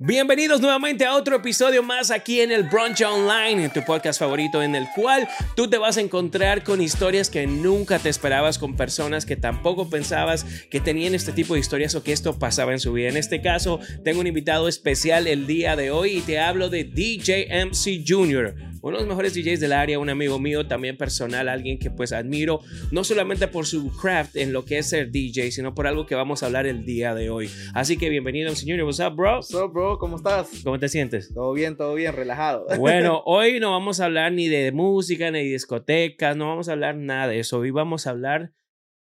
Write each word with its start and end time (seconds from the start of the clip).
Bienvenidos 0.00 0.60
nuevamente 0.60 1.04
a 1.04 1.16
otro 1.16 1.34
episodio 1.34 1.82
más 1.82 2.12
aquí 2.12 2.40
en 2.40 2.52
el 2.52 2.62
Brunch 2.62 3.02
Online, 3.02 3.64
en 3.64 3.72
tu 3.72 3.82
podcast 3.84 4.20
favorito 4.20 4.62
en 4.62 4.76
el 4.76 4.86
cual 4.94 5.26
tú 5.56 5.68
te 5.68 5.76
vas 5.76 5.96
a 5.96 6.00
encontrar 6.00 6.62
con 6.62 6.80
historias 6.80 7.28
que 7.28 7.48
nunca 7.48 7.98
te 7.98 8.08
esperabas, 8.08 8.60
con 8.60 8.76
personas 8.76 9.26
que 9.26 9.34
tampoco 9.34 9.90
pensabas 9.90 10.44
que 10.70 10.78
tenían 10.78 11.16
este 11.16 11.32
tipo 11.32 11.54
de 11.54 11.60
historias 11.60 11.96
o 11.96 12.04
que 12.04 12.12
esto 12.12 12.38
pasaba 12.38 12.70
en 12.70 12.78
su 12.78 12.92
vida. 12.92 13.08
En 13.08 13.16
este 13.16 13.42
caso, 13.42 13.80
tengo 14.04 14.20
un 14.20 14.28
invitado 14.28 14.68
especial 14.68 15.26
el 15.26 15.48
día 15.48 15.74
de 15.74 15.90
hoy 15.90 16.18
y 16.18 16.20
te 16.20 16.38
hablo 16.38 16.68
de 16.68 16.84
DJ 16.84 17.48
MC 17.64 18.04
Jr 18.06 18.54
uno 18.82 18.96
de 18.96 19.02
los 19.02 19.08
mejores 19.08 19.34
DJs 19.34 19.60
del 19.60 19.72
área, 19.72 19.98
un 19.98 20.10
amigo 20.10 20.38
mío 20.38 20.66
también 20.66 20.96
personal, 20.96 21.48
alguien 21.48 21.78
que 21.78 21.90
pues 21.90 22.12
admiro 22.12 22.60
no 22.90 23.04
solamente 23.04 23.48
por 23.48 23.66
su 23.66 23.90
craft 23.96 24.36
en 24.36 24.52
lo 24.52 24.64
que 24.64 24.78
es 24.78 24.88
ser 24.88 25.10
DJ, 25.10 25.50
sino 25.50 25.74
por 25.74 25.86
algo 25.86 26.06
que 26.06 26.14
vamos 26.14 26.42
a 26.42 26.46
hablar 26.46 26.66
el 26.66 26.84
día 26.84 27.14
de 27.14 27.30
hoy. 27.30 27.50
Así 27.74 27.96
que 27.96 28.08
bienvenido, 28.08 28.54
señor. 28.54 28.80
What's 28.82 29.00
up, 29.00 29.16
bro? 29.16 29.36
What's 29.36 29.54
up, 29.54 29.72
bro? 29.72 29.98
¿Cómo 29.98 30.16
estás? 30.16 30.48
¿Cómo 30.62 30.78
te 30.78 30.88
sientes? 30.88 31.32
Todo 31.34 31.52
bien, 31.52 31.76
todo 31.76 31.94
bien, 31.94 32.12
relajado. 32.14 32.66
Bueno, 32.78 33.22
hoy 33.26 33.60
no 33.60 33.72
vamos 33.72 34.00
a 34.00 34.04
hablar 34.04 34.32
ni 34.32 34.48
de 34.48 34.72
música, 34.72 35.30
ni 35.30 35.40
de 35.40 35.44
discotecas, 35.50 36.36
no 36.36 36.48
vamos 36.48 36.68
a 36.68 36.72
hablar 36.72 36.96
nada 36.96 37.28
de 37.28 37.40
eso. 37.40 37.58
Hoy 37.58 37.70
vamos 37.70 38.06
a 38.06 38.10
hablar 38.10 38.52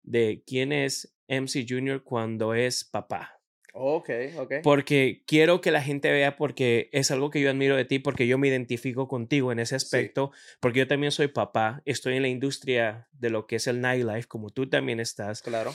de 0.03 0.43
quién 0.47 0.73
es 0.73 1.15
MC 1.29 1.67
Junior 1.69 2.03
cuando 2.03 2.55
es 2.55 2.85
papá. 2.85 3.38
Ok, 3.75 4.11
ok. 4.39 4.55
Porque 4.63 5.23
quiero 5.27 5.61
que 5.61 5.71
la 5.71 5.83
gente 5.83 6.11
vea, 6.11 6.37
porque 6.37 6.89
es 6.93 7.11
algo 7.11 7.31
que 7.31 7.41
yo 7.41 7.51
admiro 7.51 7.77
de 7.77 7.85
ti, 7.85 7.99
porque 7.99 8.27
yo 8.27 8.39
me 8.39 8.49
identifico 8.49 9.09
contigo 9.09 9.53
en 9.53 9.59
ese 9.59 9.77
aspecto, 9.77 10.33
porque 10.61 10.81
yo 10.81 10.87
también 10.87 11.13
soy 11.13 11.29
papá, 11.29 11.83
estoy 11.85 12.17
en 12.17 12.23
la 12.23 12.29
industria 12.29 13.09
de 13.13 13.31
lo 13.31 13.47
que 13.47 13.57
es 13.57 13.67
el 13.67 13.81
nightlife, 13.81 14.27
como 14.27 14.51
tú 14.51 14.69
también 14.69 15.01
estás. 15.01 15.43
Claro. 15.43 15.75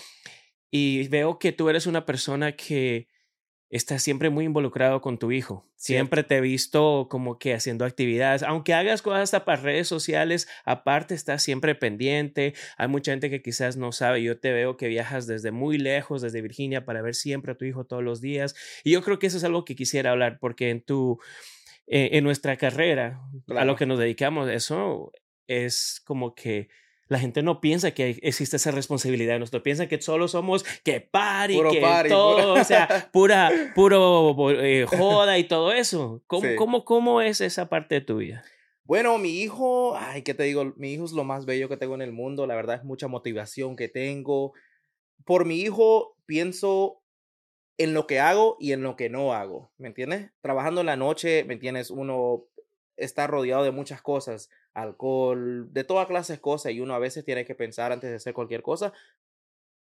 Y 0.71 1.07
veo 1.09 1.37
que 1.37 1.51
tú 1.51 1.70
eres 1.70 1.85
una 1.85 2.05
persona 2.05 2.55
que 2.55 3.07
estás 3.73 4.04
siempre 4.04 4.30
muy 4.30 4.45
involucrado 4.45 5.02
con 5.02 5.18
tu 5.18 5.32
hijo. 5.32 5.66
Siempre 5.76 6.23
te 6.23 6.38
he 6.38 6.41
visto 6.41 7.08
como 7.09 7.40
que 7.40 7.55
haciendo 7.55 7.86
actividades, 7.86 8.44
aunque 8.44 8.76
hagas 8.76 9.02
cosas 9.02 9.21
hasta 9.21 9.46
para 9.46 9.62
redes 9.62 9.88
sociales, 9.88 10.48
aparte 10.63 11.15
estás 11.15 11.41
siempre 11.41 11.74
pendiente. 11.74 12.54
Hay 12.77 12.88
mucha 12.88 13.12
gente 13.12 13.32
que 13.32 13.41
quizás 13.41 13.76
no 13.76 13.91
sabe, 13.91 14.21
yo 14.21 14.40
te 14.40 14.52
veo 14.54 14.77
que 14.77 14.88
viajas 14.88 15.26
desde 15.26 15.52
muy 15.52 15.80
lejos, 15.80 16.21
desde 16.21 16.41
Virginia, 16.41 16.85
para 16.85 17.02
ver 17.02 17.15
siempre 17.15 17.54
a 17.54 17.55
tu 17.55 17.65
hijo 17.65 17.85
todos 17.85 18.04
los 18.04 18.21
días. 18.21 18.55
Y 18.84 18.91
yo 18.91 19.02
creo 19.02 19.18
que 19.18 19.26
eso 19.26 19.38
es 19.38 19.43
algo 19.43 19.65
que 19.65 19.76
quisiera 19.76 20.12
hablar, 20.12 20.37
porque 20.40 20.70
en 20.70 20.82
tu, 20.82 21.20
eh, 21.87 22.10
en 22.13 22.24
nuestra 22.24 22.58
carrera, 22.58 23.21
a 23.48 23.65
lo 23.65 23.76
que 23.76 23.87
nos 23.87 23.98
dedicamos, 23.98 24.49
eso 24.52 25.12
es 25.48 25.99
como 26.05 26.35
que 26.35 26.70
la 27.07 27.20
gente 27.20 27.43
no 27.43 27.62
piensa 27.62 27.91
que 27.91 28.20
existe 28.21 28.57
esa 28.57 28.71
responsabilidad. 28.71 29.40
Nosotros 29.40 29.63
piensan 29.63 29.87
que 29.87 30.01
solo 30.01 30.27
somos 30.27 30.63
que 30.84 31.01
party, 31.01 31.59
que 31.71 32.05
todo, 32.09 32.54
o 32.54 32.63
sea, 32.63 32.87
pura, 33.12 33.51
puro 33.76 34.51
eh, 34.51 34.85
joda 34.85 35.37
y 35.37 35.43
todo 35.46 35.71
eso. 35.74 36.24
¿Cómo, 36.27 36.48
cómo, 36.57 36.85
¿Cómo 36.85 37.21
es 37.21 37.41
esa 37.41 37.70
parte 37.70 37.96
de 37.96 38.01
tu 38.01 38.18
vida? 38.18 38.43
Bueno, 38.85 39.18
mi 39.18 39.41
hijo, 39.41 39.96
ay, 39.96 40.24
¿qué 40.24 40.34
te 40.34 40.43
digo? 40.43 40.74
Mi 40.76 40.93
hijo 40.93 41.05
es 41.05 41.13
lo 41.13 41.24
más 41.24 41.46
bello 41.46 41.70
que 41.70 41.77
tengo 41.77 41.96
en 41.96 42.01
el 42.01 42.12
mundo. 42.12 42.48
La 42.48 42.55
verdad 42.55 42.77
es 42.77 42.84
mucha 42.84 43.07
motivación 43.07 43.76
que 43.76 43.87
tengo. 43.87 44.54
Por 45.26 45.46
mi 45.46 45.62
hijo 45.62 46.18
pienso 46.26 47.04
en 47.77 47.93
lo 47.93 48.07
que 48.07 48.20
hago 48.20 48.57
y 48.59 48.71
en 48.71 48.84
lo 48.84 48.96
que 48.96 49.09
no 49.09 49.34
hago, 49.34 49.71
¿me 49.77 49.87
entiendes? 49.87 50.31
Trabajando 50.41 50.81
en 50.81 50.87
la 50.87 50.96
noche, 50.96 51.43
¿me 51.43 51.54
entiendes? 51.54 51.90
Uno 51.90 52.46
está 52.98 53.26
rodeado 53.26 53.63
de 53.63 53.71
muchas 53.71 54.01
cosas, 54.01 54.49
alcohol, 54.74 55.71
de 55.71 55.84
toda 55.84 56.07
clase 56.07 56.34
de 56.34 56.41
cosas, 56.41 56.71
y 56.71 56.79
uno 56.79 56.93
a 56.93 56.99
veces 56.99 57.26
tiene 57.26 57.46
que 57.46 57.55
pensar 57.55 57.91
antes 57.91 58.10
de 58.10 58.16
hacer 58.18 58.34
cualquier 58.34 58.62
cosa, 58.62 58.93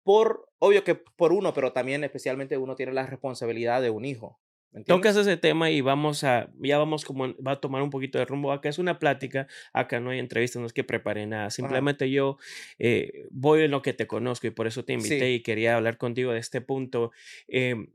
por, 0.03 0.49
obvio 0.59 0.85
que 0.85 0.95
por 0.95 1.33
uno, 1.33 1.53
pero 1.53 1.73
también 1.73 2.05
especialmente 2.05 2.57
uno 2.57 2.77
tiene 2.77 2.93
la 2.93 3.07
responsabilidad 3.07 3.83
de 3.83 3.91
un 3.91 4.05
hijo. 4.05 4.41
Tocas 4.87 5.17
ese 5.17 5.37
tema 5.37 5.71
y 5.71 5.81
vamos 5.81 6.25
a, 6.25 6.51
ya 6.61 6.79
vamos 6.79 7.05
como, 7.05 7.35
va 7.43 7.53
a 7.53 7.61
tomar 7.61 7.83
un 7.83 7.91
poquito 7.91 8.19
de 8.19 8.27
rumbo. 8.27 8.53
Acá 8.53 8.69
es 8.69 8.79
una 8.79 8.99
plática, 8.99 9.47
acá 9.73 9.99
no 9.99 10.11
hay 10.11 10.19
entrevista, 10.19 10.61
no 10.61 10.67
es 10.67 10.73
que 10.73 10.85
prepare 10.85 11.27
nada. 11.27 11.51
Simplemente 11.51 12.11
yo 12.11 12.37
eh, 12.79 13.27
voy 13.31 13.63
en 13.63 13.71
lo 13.71 13.83
que 13.83 13.95
te 13.95 14.07
conozco 14.07 14.47
y 14.47 14.51
por 14.51 14.67
eso 14.67 14.85
te 14.85 14.93
invité 14.93 15.33
y 15.33 15.43
quería 15.43 15.77
hablar 15.77 15.97
contigo 15.97 16.33
de 16.33 16.39
este 16.39 16.61
punto. 16.61 17.13
Em, 17.49 17.89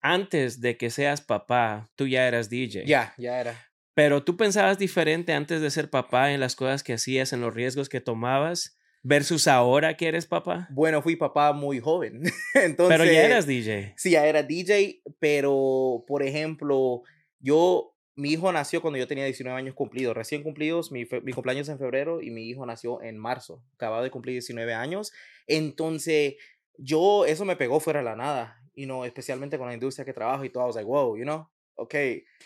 antes 0.00 0.60
de 0.60 0.76
que 0.76 0.90
seas 0.90 1.20
papá, 1.20 1.90
tú 1.96 2.06
ya 2.06 2.26
eras 2.26 2.48
DJ. 2.48 2.84
Ya, 2.86 3.12
ya 3.18 3.40
era. 3.40 3.69
Pero 4.00 4.24
tú 4.24 4.34
pensabas 4.38 4.78
diferente 4.78 5.34
antes 5.34 5.60
de 5.60 5.70
ser 5.70 5.90
papá 5.90 6.32
en 6.32 6.40
las 6.40 6.56
cosas 6.56 6.82
que 6.82 6.94
hacías, 6.94 7.34
en 7.34 7.42
los 7.42 7.54
riesgos 7.54 7.90
que 7.90 8.00
tomabas, 8.00 8.78
versus 9.02 9.46
ahora 9.46 9.98
que 9.98 10.08
eres 10.08 10.24
papá. 10.24 10.68
Bueno, 10.70 11.02
fui 11.02 11.16
papá 11.16 11.52
muy 11.52 11.80
joven. 11.80 12.22
Entonces, 12.54 12.98
pero 12.98 13.04
ya 13.04 13.26
eras 13.26 13.46
DJ. 13.46 13.92
Sí, 13.98 14.12
ya 14.12 14.24
era 14.24 14.42
DJ, 14.42 15.02
pero 15.18 16.02
por 16.06 16.22
ejemplo, 16.22 17.02
yo, 17.40 17.94
mi 18.16 18.30
hijo 18.30 18.50
nació 18.50 18.80
cuando 18.80 18.98
yo 18.98 19.06
tenía 19.06 19.26
19 19.26 19.58
años 19.58 19.74
cumplidos, 19.74 20.16
recién 20.16 20.42
cumplidos, 20.42 20.90
mi, 20.90 21.06
mi 21.22 21.34
cumpleaños 21.34 21.68
en 21.68 21.78
febrero 21.78 22.22
y 22.22 22.30
mi 22.30 22.48
hijo 22.48 22.64
nació 22.64 23.02
en 23.02 23.18
marzo, 23.18 23.62
acababa 23.74 24.02
de 24.02 24.10
cumplir 24.10 24.32
19 24.32 24.72
años. 24.72 25.12
Entonces, 25.46 26.36
yo, 26.78 27.26
eso 27.26 27.44
me 27.44 27.56
pegó 27.56 27.80
fuera 27.80 27.98
de 27.98 28.06
la 28.06 28.16
nada, 28.16 28.62
y 28.74 28.86
no, 28.86 29.04
especialmente 29.04 29.58
con 29.58 29.66
la 29.66 29.74
industria 29.74 30.06
que 30.06 30.14
trabajo 30.14 30.42
y 30.42 30.48
todo, 30.48 30.64
I 30.64 30.66
was 30.68 30.76
like, 30.76 30.88
wow, 30.88 31.18
you 31.18 31.24
know, 31.24 31.50
ok. 31.74 31.94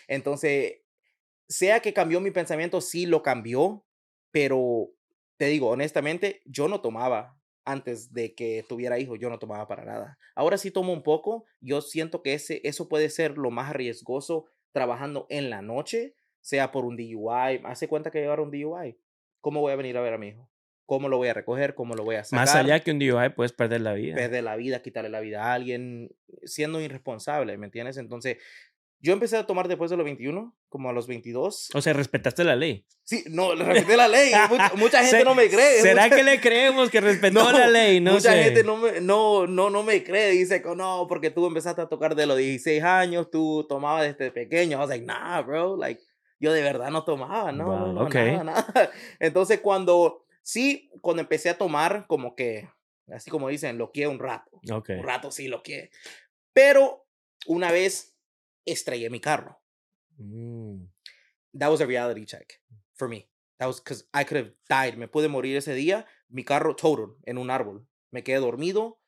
Entonces, 0.09 0.81
sea 1.47 1.79
que 1.79 1.93
cambió 1.93 2.19
mi 2.19 2.31
pensamiento, 2.31 2.81
sí 2.81 3.05
lo 3.05 3.21
cambió, 3.21 3.85
pero 4.31 4.91
te 5.37 5.45
digo, 5.45 5.69
honestamente, 5.69 6.41
yo 6.45 6.67
no 6.67 6.81
tomaba 6.81 7.37
antes 7.65 8.13
de 8.13 8.35
que 8.35 8.63
tuviera 8.69 8.99
hijos, 8.99 9.19
yo 9.19 9.29
no 9.29 9.39
tomaba 9.39 9.67
para 9.67 9.85
nada. 9.85 10.17
Ahora 10.35 10.57
sí 10.57 10.71
tomo 10.71 10.93
un 10.93 11.03
poco, 11.03 11.45
yo 11.59 11.81
siento 11.81 12.21
que 12.21 12.33
ese, 12.33 12.61
eso 12.63 12.87
puede 12.87 13.09
ser 13.09 13.37
lo 13.37 13.49
más 13.49 13.73
riesgoso 13.73 14.45
trabajando 14.71 15.25
en 15.29 15.49
la 15.49 15.61
noche, 15.61 16.15
sea 16.41 16.71
por 16.71 16.85
un 16.85 16.95
DUI, 16.95 17.61
hace 17.63 17.87
cuenta 17.87 18.11
que 18.11 18.19
llevar 18.19 18.39
un 18.39 18.51
DUI. 18.51 18.99
¿Cómo 19.41 19.61
voy 19.61 19.73
a 19.73 19.75
venir 19.75 19.97
a 19.97 20.01
ver 20.01 20.13
a 20.13 20.17
mi 20.17 20.27
hijo? 20.29 20.49
¿Cómo 20.85 21.09
lo 21.09 21.17
voy 21.17 21.29
a 21.29 21.33
recoger? 21.33 21.73
¿Cómo 21.73 21.95
lo 21.95 22.03
voy 22.03 22.15
a 22.15 22.23
sacar? 22.23 22.45
Más 22.45 22.55
allá 22.55 22.79
que 22.81 22.91
un 22.91 22.99
DUI, 22.99 23.29
puedes 23.35 23.53
perder 23.53 23.81
la 23.81 23.93
vida. 23.93 24.15
Perder 24.15 24.43
la 24.43 24.55
vida, 24.55 24.83
quitarle 24.83 25.09
la 25.09 25.19
vida 25.19 25.45
a 25.45 25.53
alguien, 25.53 26.15
siendo 26.43 26.79
irresponsable, 26.79 27.57
¿me 27.57 27.65
entiendes? 27.65 27.97
Entonces, 27.97 28.37
yo 29.05 29.13
empecé 29.13 29.37
a 29.37 29.45
tomar 29.45 29.67
después 29.67 29.91
de 29.91 29.97
los 29.97 30.03
21, 30.03 30.57
como 30.67 30.89
a 30.89 30.93
los 30.93 31.05
22. 31.05 31.69
O 31.75 31.81
sea, 31.81 31.93
respetaste 31.93 32.43
la 32.43 32.55
ley. 32.55 32.87
Sí, 33.03 33.23
no, 33.29 33.53
respeté 33.53 33.95
la 33.95 34.07
ley. 34.07 34.31
mucha, 34.77 35.03
gente 35.03 35.23
no 35.23 35.35
me 35.35 35.47
cree. 35.47 35.79
¿Será 35.81 36.09
que 36.09 36.23
le 36.23 36.41
creemos 36.41 36.89
que 36.89 37.01
respetó 37.01 37.51
la 37.51 37.67
ley? 37.67 37.99
No 37.99 38.13
mucha 38.13 38.33
gente 38.33 38.63
no 38.63 38.77
me, 38.77 39.01
no, 39.01 39.45
no, 39.45 39.69
no 39.69 39.83
me 39.83 40.03
cree. 40.03 40.31
Dice 40.31 40.63
que 40.63 40.75
no, 40.75 41.05
porque 41.07 41.29
tú 41.29 41.45
empezaste 41.45 41.83
a 41.83 41.85
tocar 41.87 42.15
de 42.15 42.25
los 42.25 42.35
16 42.35 42.81
años, 42.81 43.29
tú 43.29 43.67
tomabas 43.69 44.17
desde 44.17 44.31
pequeño. 44.31 44.77
I 44.77 44.79
was 44.79 44.89
like, 44.89 45.05
nah, 45.05 45.39
bro. 45.43 45.77
Like, 45.77 46.01
yo 46.39 46.51
de 46.51 46.63
verdad 46.63 46.89
no 46.89 47.03
tomaba, 47.03 47.51
no, 47.51 47.93
no 47.93 48.09
nada, 48.09 48.43
nada. 48.43 48.91
Entonces, 49.19 49.59
cuando, 49.59 50.25
sí, 50.41 50.89
cuando 51.01 51.21
empecé 51.21 51.51
a 51.51 51.59
tomar, 51.59 52.07
como 52.07 52.35
que, 52.35 52.67
así 53.13 53.29
como 53.29 53.49
dicen, 53.49 53.77
lo 53.77 53.91
quiero 53.91 54.09
un 54.09 54.17
rato. 54.17 54.49
Un 54.63 55.03
rato 55.03 55.29
sí 55.29 55.47
lo 55.47 55.61
quiero. 55.61 55.91
Pero, 56.53 57.05
una 57.45 57.71
vez 57.71 58.14
estrellé 58.65 59.09
mi 59.09 59.19
carro. 59.19 59.59
Mm. 60.17 60.87
That 61.53 61.69
was 61.69 61.81
a 61.81 61.85
reality 61.85 62.25
check 62.25 62.61
for 62.93 63.07
me. 63.07 63.29
That 63.59 63.67
was 63.67 63.79
because 63.79 64.05
I 64.13 64.25
could 64.25 64.37
have 64.37 64.53
died. 64.69 64.97
Me 64.97 65.07
pude 65.07 65.29
morir 65.29 65.55
ese 65.55 65.73
día. 65.73 66.05
Mi 66.29 66.43
carro 66.43 66.75
total 66.75 67.15
en 67.23 67.37
un 67.37 67.49
árbol. 67.49 67.87
Me 68.11 68.23
quedé 68.23 68.39
dormido. 68.39 68.99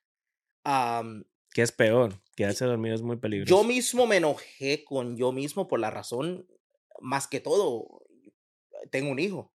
Um, 0.65 1.23
¿Qué 1.53 1.61
es 1.61 1.71
peor? 1.71 2.13
Quedarse 2.35 2.65
dormido 2.65 2.95
es 2.95 3.01
muy 3.01 3.17
peligroso. 3.17 3.49
Yo 3.49 3.63
mismo 3.63 4.05
me 4.05 4.17
enojé 4.17 4.83
con 4.85 5.17
yo 5.17 5.31
mismo 5.31 5.67
por 5.67 5.79
la 5.79 5.89
razón, 5.89 6.47
más 6.99 7.27
que 7.27 7.39
todo, 7.39 8.03
tengo 8.91 9.11
un 9.11 9.19
hijo. 9.19 9.53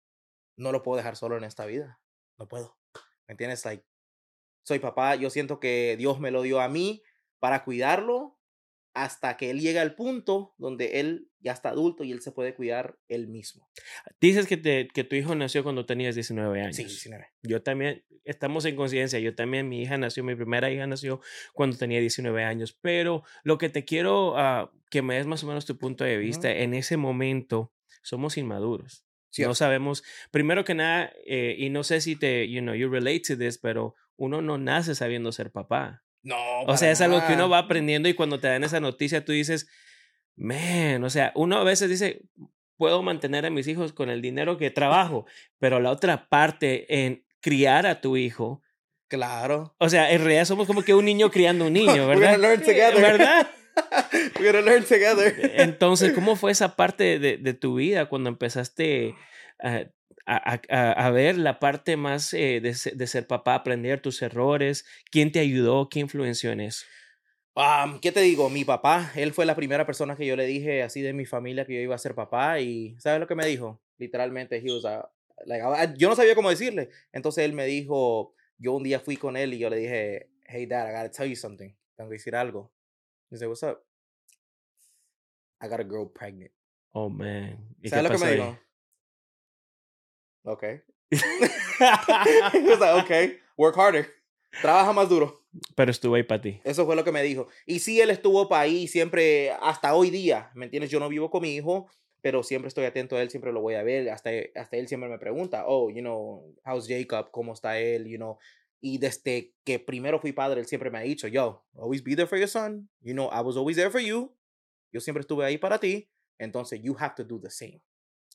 No 0.58 0.72
lo 0.72 0.84
puedo 0.84 0.98
dejar 0.98 1.16
solo 1.16 1.38
en 1.38 1.44
esta 1.44 1.66
vida. 1.66 2.00
No 2.38 2.48
puedo. 2.48 2.78
¿Me 3.28 3.34
entiendes? 3.34 3.66
Like, 3.66 3.84
soy 4.64 4.80
papá. 4.80 5.16
Yo 5.16 5.30
siento 5.30 5.60
que 5.60 5.96
Dios 5.98 6.20
me 6.20 6.32
lo 6.32 6.42
dio 6.42 6.60
a 6.62 6.70
mí 6.70 7.04
para 7.40 7.64
cuidarlo 7.64 8.37
hasta 8.94 9.38
que 9.38 9.50
él 9.50 9.60
llega 9.60 9.82
al 9.82 9.96
punto 9.96 10.56
donde 10.58 11.00
él 11.00 11.30
ya 11.40 11.52
está 11.52 11.70
adulto 11.70 12.04
y 12.04 12.12
él 12.12 12.22
se 12.22 12.32
puede 12.32 12.56
cuidar 12.56 12.98
él 13.08 13.28
mismo. 13.28 13.70
Dices 14.20 14.48
que, 14.48 14.58
te, 14.58 14.88
que 14.88 15.04
tu 15.04 15.16
hijo 15.16 15.36
nació 15.36 15.64
cuando 15.64 15.86
tenías 15.86 16.16
19 16.16 16.62
años. 16.62 16.76
Sí, 16.76 16.84
19. 16.84 17.28
Yo 17.44 17.62
también, 17.62 18.04
estamos 18.24 18.66
en 18.66 18.76
conciencia, 18.76 19.20
yo 19.20 19.36
también, 19.36 19.70
mi 19.70 19.82
hija 19.82 19.98
nació, 19.98 20.24
mi 20.24 20.36
primera 20.36 20.72
hija 20.72 20.88
nació 20.88 21.22
cuando 21.54 21.78
tenía 21.78 22.00
19 22.00 22.44
años, 22.44 22.78
pero 22.82 23.24
lo 23.44 23.58
que 23.58 23.70
te 23.70 23.86
quiero 23.86 24.34
uh, 24.34 24.70
que 24.90 25.02
me 25.02 25.16
des 25.16 25.28
más 25.28 25.44
o 25.44 25.48
menos 25.48 25.66
tu 25.66 25.78
punto 25.78 26.04
de 26.04 26.18
vista, 26.18 26.52
en 26.52 26.74
ese 26.74 26.98
momento 26.98 27.74
somos 28.02 28.38
inmaduros. 28.38 29.06
No 29.38 29.54
sabemos, 29.54 30.04
primero 30.32 30.66
que 30.66 30.74
nada, 30.74 31.14
eh, 31.26 31.56
y 31.58 31.70
no 31.70 31.84
sé 31.84 32.02
si 32.02 32.16
te, 32.16 32.50
you 32.50 32.62
know, 32.62 32.74
you 32.74 32.90
relate 32.90 33.22
to 33.28 33.38
this, 33.38 33.58
pero 33.58 33.96
uno 34.16 34.42
no 34.42 34.58
nace 34.58 34.96
sabiendo 34.96 35.32
ser 35.32 35.52
papá. 35.52 36.04
No. 36.24 36.62
O 36.64 36.78
sea, 36.78 36.92
es 36.92 37.02
algo 37.02 37.26
que 37.26 37.34
uno 37.34 37.50
va 37.50 37.60
aprendiendo 37.60 38.10
y 38.10 38.14
cuando 38.14 38.40
te 38.40 38.48
dan 38.48 38.64
esa 38.64 38.80
noticia 38.80 39.24
tú 39.24 39.32
dices, 39.32 39.68
man, 40.36 41.04
o 41.04 41.10
sea, 41.10 41.32
uno 41.36 41.58
a 41.58 41.64
veces 41.64 41.90
dice, 41.90 42.22
puedo 42.78 43.02
mantener 43.02 43.46
a 43.46 43.50
mis 43.50 43.68
hijos 43.68 43.94
con 43.94 44.10
el 44.10 44.22
dinero 44.22 44.58
que 44.58 44.70
trabajo, 44.72 45.26
pero 45.60 45.80
la 45.80 45.92
otra 45.92 46.28
parte 46.30 47.04
en 47.06 47.26
criar 47.42 47.86
a 47.86 48.02
tu 48.02 48.18
hijo. 48.18 48.62
Claro. 49.08 49.76
O 49.80 49.90
sea, 49.90 50.12
en 50.12 50.20
realidad 50.20 50.46
somos 50.46 50.68
como 50.68 50.84
que 50.84 50.94
un 50.94 51.06
niño 51.06 51.32
criando 51.32 51.68
un 51.68 51.74
niño, 51.74 52.08
¿verdad? 52.08 52.38
¿Verdad? 52.40 53.48
We're 54.40 54.52
gonna 54.52 54.62
learn 54.62 54.84
together. 54.84 55.52
Entonces, 55.56 56.14
¿cómo 56.14 56.36
fue 56.36 56.52
esa 56.52 56.76
parte 56.76 57.20
de, 57.20 57.38
de 57.38 57.54
tu 57.54 57.76
vida 57.76 58.08
cuando 58.08 58.30
empezaste 58.30 59.16
a, 59.62 59.86
a, 60.26 60.60
a, 60.70 60.92
a 60.92 61.12
ver 61.12 61.38
la 61.38 61.60
parte 61.60 61.96
más 61.96 62.34
eh, 62.34 62.60
de, 62.62 62.76
de, 62.96 63.08
ser 63.08 63.28
papá, 63.28 63.56
aprender 63.56 64.02
tus 64.02 64.22
errores? 64.22 64.86
¿Quién 65.10 65.32
te 65.32 65.40
ayudó? 65.40 65.90
¿Qué 65.90 66.00
influenció 66.00 66.52
en 66.52 66.62
eso? 66.62 66.86
Um, 67.56 68.00
¿Qué 68.00 68.12
te 68.12 68.22
digo? 68.22 68.50
Mi 68.50 68.66
papá, 68.66 69.12
él 69.16 69.34
fue 69.34 69.46
la 69.46 69.56
primera 69.56 69.86
persona 69.86 70.16
que 70.16 70.26
yo 70.26 70.36
le 70.36 70.46
dije 70.46 70.84
así 70.84 71.02
de 71.02 71.14
mi 71.14 71.26
familia 71.26 71.66
que 71.66 71.74
yo 71.74 71.80
iba 71.80 71.96
a 71.96 72.00
ser 72.00 72.14
papá 72.14 72.60
y 72.60 72.96
¿sabes 73.00 73.20
lo 73.20 73.26
que 73.26 73.36
me 73.36 73.48
dijo? 73.48 73.82
Literalmente, 73.98 74.58
he 74.58 74.72
was 74.72 74.86
a, 74.86 75.10
like, 75.46 75.64
yo 75.98 76.08
no 76.08 76.16
sabía 76.16 76.36
cómo 76.36 76.50
decirle. 76.50 76.90
Entonces 77.12 77.46
él 77.46 77.54
me 77.54 77.66
dijo, 77.66 78.36
yo 78.60 78.74
un 78.74 78.84
día 78.84 79.00
fui 79.00 79.18
con 79.18 79.38
él 79.38 79.54
y 79.54 79.58
yo 79.58 79.70
le 79.70 79.78
dije, 79.78 80.30
hey 80.46 80.68
dad, 80.68 80.88
I 80.88 80.92
gotta 80.92 81.12
tell 81.12 81.28
you 81.28 81.36
something. 81.36 81.74
Tengo 81.96 82.10
que 82.10 82.18
decir 82.18 82.36
algo. 82.36 82.72
Dice, 83.30 83.48
what's 83.48 83.64
up? 83.64 83.80
I 85.60 85.68
got 85.68 85.80
a 85.80 85.84
girl 85.84 86.08
pregnant. 86.08 86.52
Oh, 86.92 87.10
man. 87.10 87.76
¿Sabes 87.84 88.04
lo 88.04 88.10
que 88.12 88.26
me 88.26 88.32
dijo? 88.34 88.60
Ok. 90.48 90.64
He 91.12 92.70
was 92.70 92.80
like, 92.80 93.04
okay, 93.04 93.40
work 93.58 93.76
harder. 93.76 94.08
Trabaja 94.62 94.94
más 94.94 95.10
duro. 95.10 95.44
Pero 95.76 95.92
estuvo 95.92 96.16
ahí 96.16 96.24
para 96.24 96.42
ti. 96.42 96.62
Eso 96.64 96.86
fue 96.86 96.96
lo 96.96 97.04
que 97.04 97.12
me 97.12 97.22
dijo. 97.22 97.48
Y 97.66 97.80
sí, 97.80 98.00
él 98.00 98.10
estuvo 98.10 98.48
para 98.48 98.62
ahí 98.62 98.88
siempre, 98.88 99.52
hasta 99.62 99.94
hoy 99.94 100.10
día, 100.10 100.52
¿me 100.56 100.66
entiendes? 100.66 100.90
Yo 100.90 101.00
no 101.00 101.10
vivo 101.10 101.30
con 101.30 101.42
mi 101.42 101.56
hijo, 101.56 101.88
pero 102.22 102.44
siempre 102.44 102.70
estoy 102.70 102.86
atento 102.86 103.18
a 103.18 103.22
él, 103.22 103.30
siempre 103.30 103.52
lo 103.52 103.62
voy 103.62 103.76
a 103.76 103.84
ver. 103.84 104.10
Hasta, 104.10 104.30
hasta 104.56 104.78
él 104.78 104.88
siempre 104.88 105.10
me 105.10 105.20
pregunta, 105.20 105.66
oh, 105.68 105.90
you 105.90 106.02
know, 106.02 106.56
how's 106.66 106.88
Jacob? 106.88 107.30
¿Cómo 107.32 107.54
está 107.54 107.80
él? 107.80 108.08
You 108.08 108.18
know, 108.18 108.38
y 108.80 109.00
desde 109.00 109.54
que 109.66 109.80
primero 109.80 110.20
fui 110.20 110.32
padre, 110.32 110.62
él 110.62 110.68
siempre 110.68 110.90
me 110.90 111.00
ha 111.00 111.02
dicho, 111.02 111.28
yo, 111.28 111.66
always 111.76 112.04
be 112.04 112.16
there 112.16 112.28
for 112.28 112.38
your 112.38 112.48
son. 112.48 112.90
You 113.02 113.14
know, 113.14 113.30
I 113.32 113.42
was 113.42 113.58
always 113.58 113.76
there 113.76 113.90
for 113.90 114.02
you. 114.02 114.34
Yo 114.94 115.02
siempre 115.02 115.22
estuve 115.22 115.46
ahí 115.46 115.58
para 115.58 115.80
ti. 115.80 116.10
Entonces, 116.40 116.80
you 116.82 116.96
have 117.00 117.16
to 117.16 117.24
do 117.24 117.40
the 117.40 117.50
same. 117.50 117.82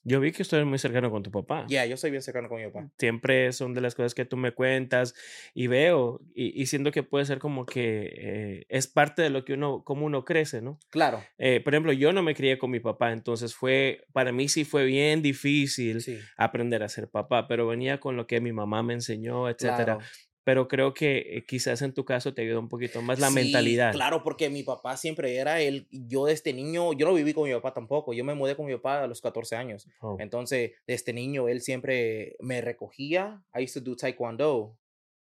Yo 0.04 0.18
vi 0.20 0.32
que 0.32 0.42
estoy 0.42 0.64
muy 0.64 0.78
cercano 0.78 1.10
con 1.10 1.22
tu 1.22 1.30
papá. 1.30 1.62
Ya, 1.62 1.84
yeah, 1.84 1.86
yo 1.86 1.96
soy 1.96 2.10
bien 2.10 2.22
cercano 2.22 2.48
con 2.48 2.58
mi 2.60 2.66
papá. 2.68 2.90
Siempre 2.98 3.52
son 3.52 3.72
de 3.72 3.80
las 3.80 3.94
cosas 3.94 4.14
que 4.14 4.24
tú 4.24 4.36
me 4.36 4.52
cuentas 4.52 5.14
y 5.54 5.68
veo 5.68 6.20
y, 6.34 6.60
y 6.60 6.66
siento 6.66 6.90
que 6.90 7.02
puede 7.02 7.24
ser 7.24 7.38
como 7.38 7.66
que 7.66 8.10
eh, 8.16 8.66
es 8.68 8.88
parte 8.88 9.22
de 9.22 9.30
lo 9.30 9.44
que 9.44 9.54
uno, 9.54 9.84
como 9.84 10.04
uno 10.06 10.24
crece, 10.24 10.60
¿no? 10.60 10.78
Claro. 10.90 11.22
Eh, 11.38 11.60
por 11.60 11.74
ejemplo, 11.74 11.92
yo 11.92 12.12
no 12.12 12.22
me 12.22 12.34
crié 12.34 12.58
con 12.58 12.70
mi 12.70 12.80
papá, 12.80 13.12
entonces 13.12 13.54
fue, 13.54 14.04
para 14.12 14.32
mí 14.32 14.48
sí 14.48 14.64
fue 14.64 14.84
bien 14.84 15.22
difícil 15.22 16.00
Sí. 16.02 16.18
aprender 16.36 16.82
a 16.82 16.88
ser 16.88 17.08
papá, 17.08 17.46
pero 17.46 17.66
venía 17.66 18.00
con 18.00 18.16
lo 18.16 18.26
que 18.26 18.40
mi 18.40 18.52
mamá 18.52 18.82
me 18.82 18.94
enseñó, 18.94 19.48
etcétera. 19.48 19.98
Claro. 19.98 20.00
Pero 20.44 20.66
creo 20.66 20.92
que 20.92 21.36
eh, 21.36 21.46
quizás 21.46 21.82
en 21.82 21.94
tu 21.94 22.04
caso 22.04 22.34
te 22.34 22.42
ayudó 22.42 22.58
un 22.58 22.68
poquito 22.68 23.00
más 23.00 23.20
la 23.20 23.28
Sí, 23.28 23.34
mentalidad. 23.34 23.92
Claro, 23.92 24.22
porque 24.22 24.50
mi 24.50 24.62
papá 24.62 24.96
siempre 24.96 25.36
era 25.36 25.60
él. 25.60 25.86
Yo 25.90 26.26
desde 26.26 26.52
niño, 26.52 26.92
yo 26.94 27.06
no 27.06 27.14
viví 27.14 27.32
con 27.32 27.48
mi 27.48 27.54
papá 27.54 27.72
tampoco. 27.72 28.12
Yo 28.12 28.24
me 28.24 28.34
mudé 28.34 28.56
con 28.56 28.66
mi 28.66 28.74
papá 28.74 29.02
a 29.04 29.06
los 29.06 29.20
14 29.20 29.54
años. 29.54 29.86
Oh, 30.00 30.16
Entonces, 30.18 30.72
desde 30.86 31.12
niño, 31.12 31.48
él 31.48 31.60
siempre 31.60 32.36
me 32.40 32.60
recogía. 32.60 33.44
I 33.54 33.64
used 33.64 33.74
to 33.74 33.90
do 33.90 33.96
taekwondo. 33.96 34.76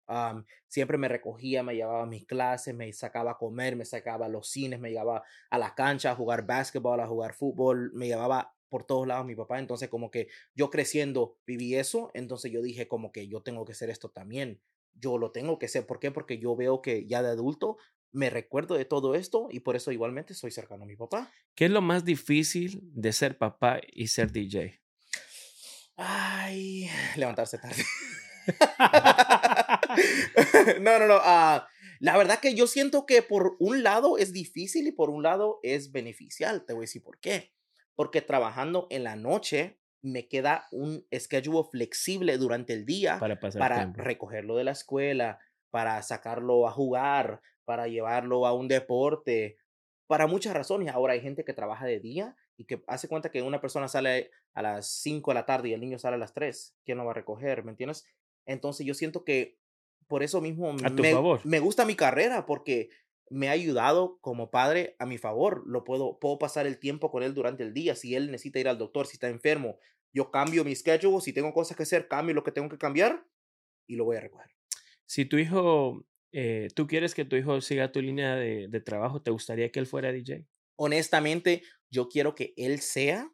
Um, 0.06 0.44
siempre 0.66 0.98
me 0.98 1.06
recogía, 1.06 1.62
me 1.62 1.74
llevaba 1.74 2.02
a 2.02 2.06
mis 2.06 2.26
clases, 2.26 2.74
me 2.74 2.92
sacaba 2.92 3.32
a 3.32 3.38
comer, 3.38 3.76
me 3.76 3.84
sacaba 3.84 4.26
a 4.26 4.28
los 4.28 4.48
cines, 4.48 4.80
me 4.80 4.90
llevaba 4.90 5.22
a 5.50 5.58
la 5.58 5.74
cancha 5.76 6.10
a 6.10 6.16
jugar 6.16 6.44
básquetbol, 6.46 6.98
a 6.98 7.06
jugar 7.06 7.32
fútbol, 7.34 7.92
me 7.94 8.08
llevaba 8.08 8.52
por 8.68 8.84
todos 8.84 9.06
lados 9.06 9.26
mi 9.26 9.36
papá. 9.36 9.58
Entonces, 9.58 9.88
como 9.88 10.10
que 10.10 10.28
yo 10.54 10.70
creciendo 10.70 11.36
viví 11.46 11.74
eso. 11.76 12.10
Entonces, 12.14 12.50
yo 12.50 12.62
dije, 12.62 12.88
como 12.88 13.12
que 13.12 13.28
yo 13.28 13.42
tengo 13.42 13.64
que 13.64 13.72
hacer 13.72 13.90
esto 13.90 14.08
también. 14.08 14.60
Yo 14.94 15.18
lo 15.18 15.32
tengo 15.32 15.58
que 15.58 15.66
hacer. 15.66 15.86
¿Por 15.86 16.00
qué? 16.00 16.10
Porque 16.10 16.38
yo 16.38 16.56
veo 16.56 16.82
que 16.82 17.06
ya 17.06 17.22
de 17.22 17.30
adulto 17.30 17.76
me 18.12 18.30
recuerdo 18.30 18.74
de 18.74 18.84
todo 18.84 19.14
esto 19.14 19.48
y 19.50 19.60
por 19.60 19.76
eso 19.76 19.92
igualmente 19.92 20.34
soy 20.34 20.50
cercano 20.50 20.84
a 20.84 20.86
mi 20.86 20.96
papá. 20.96 21.32
¿Qué 21.54 21.66
es 21.66 21.70
lo 21.70 21.80
más 21.80 22.04
difícil 22.04 22.80
de 22.82 23.12
ser 23.12 23.38
papá 23.38 23.80
y 23.92 24.08
ser 24.08 24.32
DJ? 24.32 24.80
Ay, 25.96 26.88
levantarse 27.16 27.58
tarde. 27.58 27.84
no, 30.80 30.98
no, 30.98 31.06
no. 31.06 31.18
ah, 31.22 31.68
la 32.00 32.16
verdad 32.16 32.40
que 32.40 32.54
yo 32.54 32.66
siento 32.66 33.06
que 33.06 33.22
por 33.22 33.56
un 33.58 33.82
lado 33.82 34.18
es 34.18 34.32
difícil 34.32 34.86
y 34.86 34.92
por 34.92 35.10
un 35.10 35.22
lado 35.22 35.60
es 35.62 35.92
beneficial. 35.92 36.64
Te 36.64 36.72
voy 36.72 36.80
a 36.80 36.88
decir 36.88 37.02
por 37.02 37.20
qué. 37.20 37.52
Porque 37.94 38.22
trabajando 38.22 38.86
en 38.90 39.04
la 39.04 39.16
noche 39.16 39.79
me 40.02 40.28
queda 40.28 40.66
un 40.70 41.06
schedule 41.14 41.68
flexible 41.70 42.38
durante 42.38 42.72
el 42.72 42.86
día 42.86 43.18
para 43.18 43.38
pasar 43.38 43.60
para 43.60 43.92
recogerlo 43.92 44.56
de 44.56 44.64
la 44.64 44.70
escuela, 44.72 45.38
para 45.70 46.00
sacarlo 46.02 46.66
a 46.66 46.72
jugar, 46.72 47.40
para 47.64 47.88
llevarlo 47.88 48.46
a 48.46 48.54
un 48.54 48.68
deporte, 48.68 49.58
para 50.06 50.26
muchas 50.26 50.54
razones. 50.54 50.92
Ahora 50.92 51.12
hay 51.12 51.20
gente 51.20 51.44
que 51.44 51.52
trabaja 51.52 51.86
de 51.86 52.00
día 52.00 52.36
y 52.56 52.64
que 52.64 52.82
hace 52.86 53.08
cuenta 53.08 53.30
que 53.30 53.42
una 53.42 53.60
persona 53.60 53.88
sale 53.88 54.30
a 54.54 54.62
las 54.62 54.86
5 54.86 55.30
de 55.30 55.34
la 55.34 55.46
tarde 55.46 55.68
y 55.68 55.72
el 55.72 55.80
niño 55.80 55.98
sale 55.98 56.16
a 56.16 56.18
las 56.18 56.34
3. 56.34 56.76
¿Quién 56.84 56.98
lo 56.98 57.04
va 57.04 57.12
a 57.12 57.14
recoger? 57.14 57.64
¿Me 57.64 57.70
entiendes? 57.70 58.06
Entonces 58.46 58.86
yo 58.86 58.94
siento 58.94 59.24
que 59.24 59.58
por 60.08 60.22
eso 60.22 60.40
mismo 60.40 60.72
me, 60.72 61.14
me 61.44 61.60
gusta 61.60 61.84
mi 61.84 61.94
carrera 61.94 62.44
porque 62.46 62.90
me 63.30 63.48
ha 63.48 63.52
ayudado 63.52 64.18
como 64.20 64.50
padre 64.50 64.96
a 64.98 65.06
mi 65.06 65.16
favor. 65.16 65.62
Lo 65.66 65.84
puedo, 65.84 66.18
puedo 66.18 66.38
pasar 66.38 66.66
el 66.66 66.78
tiempo 66.78 67.10
con 67.10 67.22
él 67.22 67.32
durante 67.32 67.62
el 67.62 67.72
día. 67.72 67.94
Si 67.94 68.14
él 68.14 68.30
necesita 68.30 68.58
ir 68.58 68.68
al 68.68 68.78
doctor, 68.78 69.06
si 69.06 69.14
está 69.14 69.28
enfermo, 69.28 69.78
yo 70.12 70.30
cambio 70.30 70.64
mi 70.64 70.74
schedule. 70.74 71.20
Si 71.20 71.32
tengo 71.32 71.54
cosas 71.54 71.76
que 71.76 71.84
hacer, 71.84 72.08
cambio 72.08 72.34
lo 72.34 72.42
que 72.42 72.52
tengo 72.52 72.68
que 72.68 72.78
cambiar 72.78 73.24
y 73.86 73.96
lo 73.96 74.04
voy 74.04 74.16
a 74.16 74.20
recoger. 74.20 74.50
Si 75.06 75.24
tu 75.24 75.38
hijo, 75.38 76.04
eh, 76.32 76.68
tú 76.74 76.86
quieres 76.86 77.14
que 77.14 77.24
tu 77.24 77.36
hijo 77.36 77.60
siga 77.60 77.92
tu 77.92 78.02
línea 78.02 78.34
de, 78.34 78.68
de 78.68 78.80
trabajo, 78.80 79.22
¿te 79.22 79.30
gustaría 79.30 79.70
que 79.70 79.78
él 79.78 79.86
fuera 79.86 80.12
DJ? 80.12 80.46
Honestamente, 80.76 81.62
yo 81.88 82.08
quiero 82.08 82.34
que 82.34 82.52
él 82.56 82.80
sea 82.80 83.32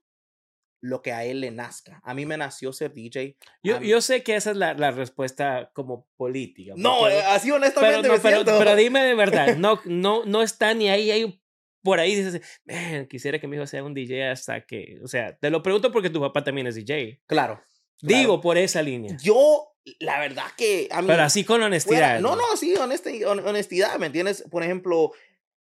lo 0.80 1.02
que 1.02 1.12
a 1.12 1.24
él 1.24 1.40
le 1.40 1.50
nazca. 1.50 2.00
A 2.04 2.14
mí 2.14 2.26
me 2.26 2.36
nació 2.36 2.72
ser 2.72 2.92
DJ. 2.92 3.36
Yo, 3.62 3.80
yo 3.80 4.00
sé 4.00 4.22
que 4.22 4.36
esa 4.36 4.50
es 4.52 4.56
la, 4.56 4.74
la 4.74 4.90
respuesta 4.90 5.70
como 5.74 6.06
política. 6.16 6.74
no, 6.76 6.98
porque- 7.00 7.18
eh, 7.18 7.22
así 7.22 7.46
pero, 7.48 7.56
honestamente 7.56 8.08
no, 8.08 8.14
me 8.14 8.20
pero, 8.20 8.36
siento. 8.44 8.58
pero 8.58 8.76
dime 8.76 9.00
de 9.02 9.14
verdad, 9.16 9.56
no, 9.56 9.80
no, 9.84 10.24
no 10.24 10.42
está 10.42 10.74
ni 10.74 10.88
ahí, 10.88 11.40
por 11.82 11.98
ahí 12.00 12.14
dices, 12.14 12.40
"Man, 12.64 13.06
quisiera 13.06 13.38
que 13.40 13.46
mi 13.48 13.56
hijo 13.56 13.66
sea 13.66 13.82
un 13.84 13.94
DJ 13.94 14.30
hasta 14.30 14.60
que, 14.66 14.98
o 15.02 15.08
sea, 15.08 15.36
te 15.36 15.50
lo 15.50 15.62
pregunto 15.62 15.90
porque 15.92 16.10
tu 16.10 16.20
papá 16.20 16.44
también 16.44 16.66
es 16.66 16.74
DJ. 16.74 17.20
Claro. 17.26 17.62
Digo, 18.02 18.40
por 18.40 18.58
esa 18.58 18.82
línea. 18.82 19.16
Yo, 19.22 19.72
la 20.00 20.20
verdad 20.20 20.44
que 20.56 20.88
a 20.90 21.00
mí... 21.00 21.08
Pero 21.08 21.22
así 21.22 21.44
con 21.44 21.54
fuera- 21.56 21.66
honestidad. 21.66 22.20
no, 22.20 22.36
no, 22.36 22.42
sí, 22.56 22.74
honesti- 22.74 23.24
hon- 23.24 23.46
honestidad, 23.46 23.98
¿me 23.98 24.06
entiendes? 24.06 24.44
Por 24.50 24.62
ejemplo, 24.62 25.12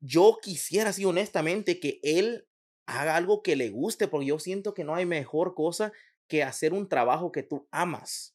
yo 0.01 0.39
quisiera, 0.43 0.91
así 0.91 1.05
honestamente, 1.05 1.79
que 1.81 2.01
él 2.03 2.47
haga 2.87 3.17
algo 3.17 3.43
que 3.43 3.57
le 3.57 3.71
guste, 3.71 4.09
porque 4.09 4.27
yo 4.27 4.39
siento 4.39 4.75
que 4.75 4.85
no 4.85 4.95
hay 4.95 5.07
mejor 5.07 5.55
cosa 5.55 5.93
que 6.29 6.43
hacer 6.43 6.73
un 6.73 6.89
trabajo 6.89 7.33
que 7.33 7.43
tú 7.43 7.69
amas. 7.71 8.33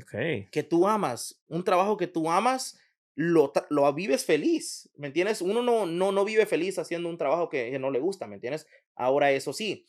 Ok. 0.00 0.48
que 0.50 0.62
tú 0.62 0.88
amas, 0.88 1.42
un 1.48 1.64
trabajo 1.64 1.98
que 1.98 2.06
tú 2.06 2.30
amas, 2.30 2.78
lo, 3.14 3.52
lo 3.68 3.92
vives 3.92 4.24
feliz, 4.24 4.88
¿me 4.96 5.08
entiendes? 5.08 5.42
Uno 5.42 5.62
no, 5.62 5.84
no, 5.84 6.12
no 6.12 6.24
vive 6.24 6.46
feliz 6.46 6.78
haciendo 6.78 7.10
un 7.10 7.18
trabajo 7.18 7.50
que, 7.50 7.70
que 7.70 7.78
no 7.78 7.90
le 7.90 8.00
gusta, 8.00 8.26
¿me 8.26 8.36
entiendes? 8.36 8.66
Ahora, 8.94 9.32
eso 9.32 9.52
sí, 9.52 9.86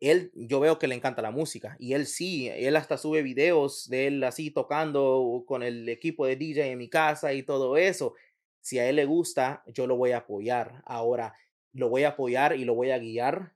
él, 0.00 0.30
yo 0.34 0.60
veo 0.60 0.78
que 0.78 0.86
le 0.86 0.94
encanta 0.94 1.22
la 1.22 1.30
música 1.30 1.76
y 1.78 1.92
él 1.92 2.06
sí, 2.06 2.48
él 2.48 2.76
hasta 2.76 2.98
sube 2.98 3.22
videos 3.22 3.88
de 3.88 4.06
él 4.06 4.24
así 4.24 4.50
tocando 4.50 5.44
con 5.46 5.62
el 5.62 5.88
equipo 5.88 6.26
de 6.26 6.36
DJ 6.36 6.70
en 6.70 6.78
mi 6.78 6.88
casa 6.88 7.32
y 7.32 7.42
todo 7.42 7.76
eso. 7.76 8.14
Si 8.60 8.78
a 8.78 8.88
él 8.88 8.96
le 8.96 9.04
gusta, 9.06 9.62
yo 9.66 9.86
lo 9.86 9.96
voy 9.96 10.12
a 10.12 10.18
apoyar. 10.18 10.82
Ahora, 10.84 11.34
lo 11.78 11.88
voy 11.88 12.04
a 12.04 12.10
apoyar 12.10 12.56
y 12.56 12.64
lo 12.64 12.74
voy 12.74 12.90
a 12.90 12.98
guiar 12.98 13.54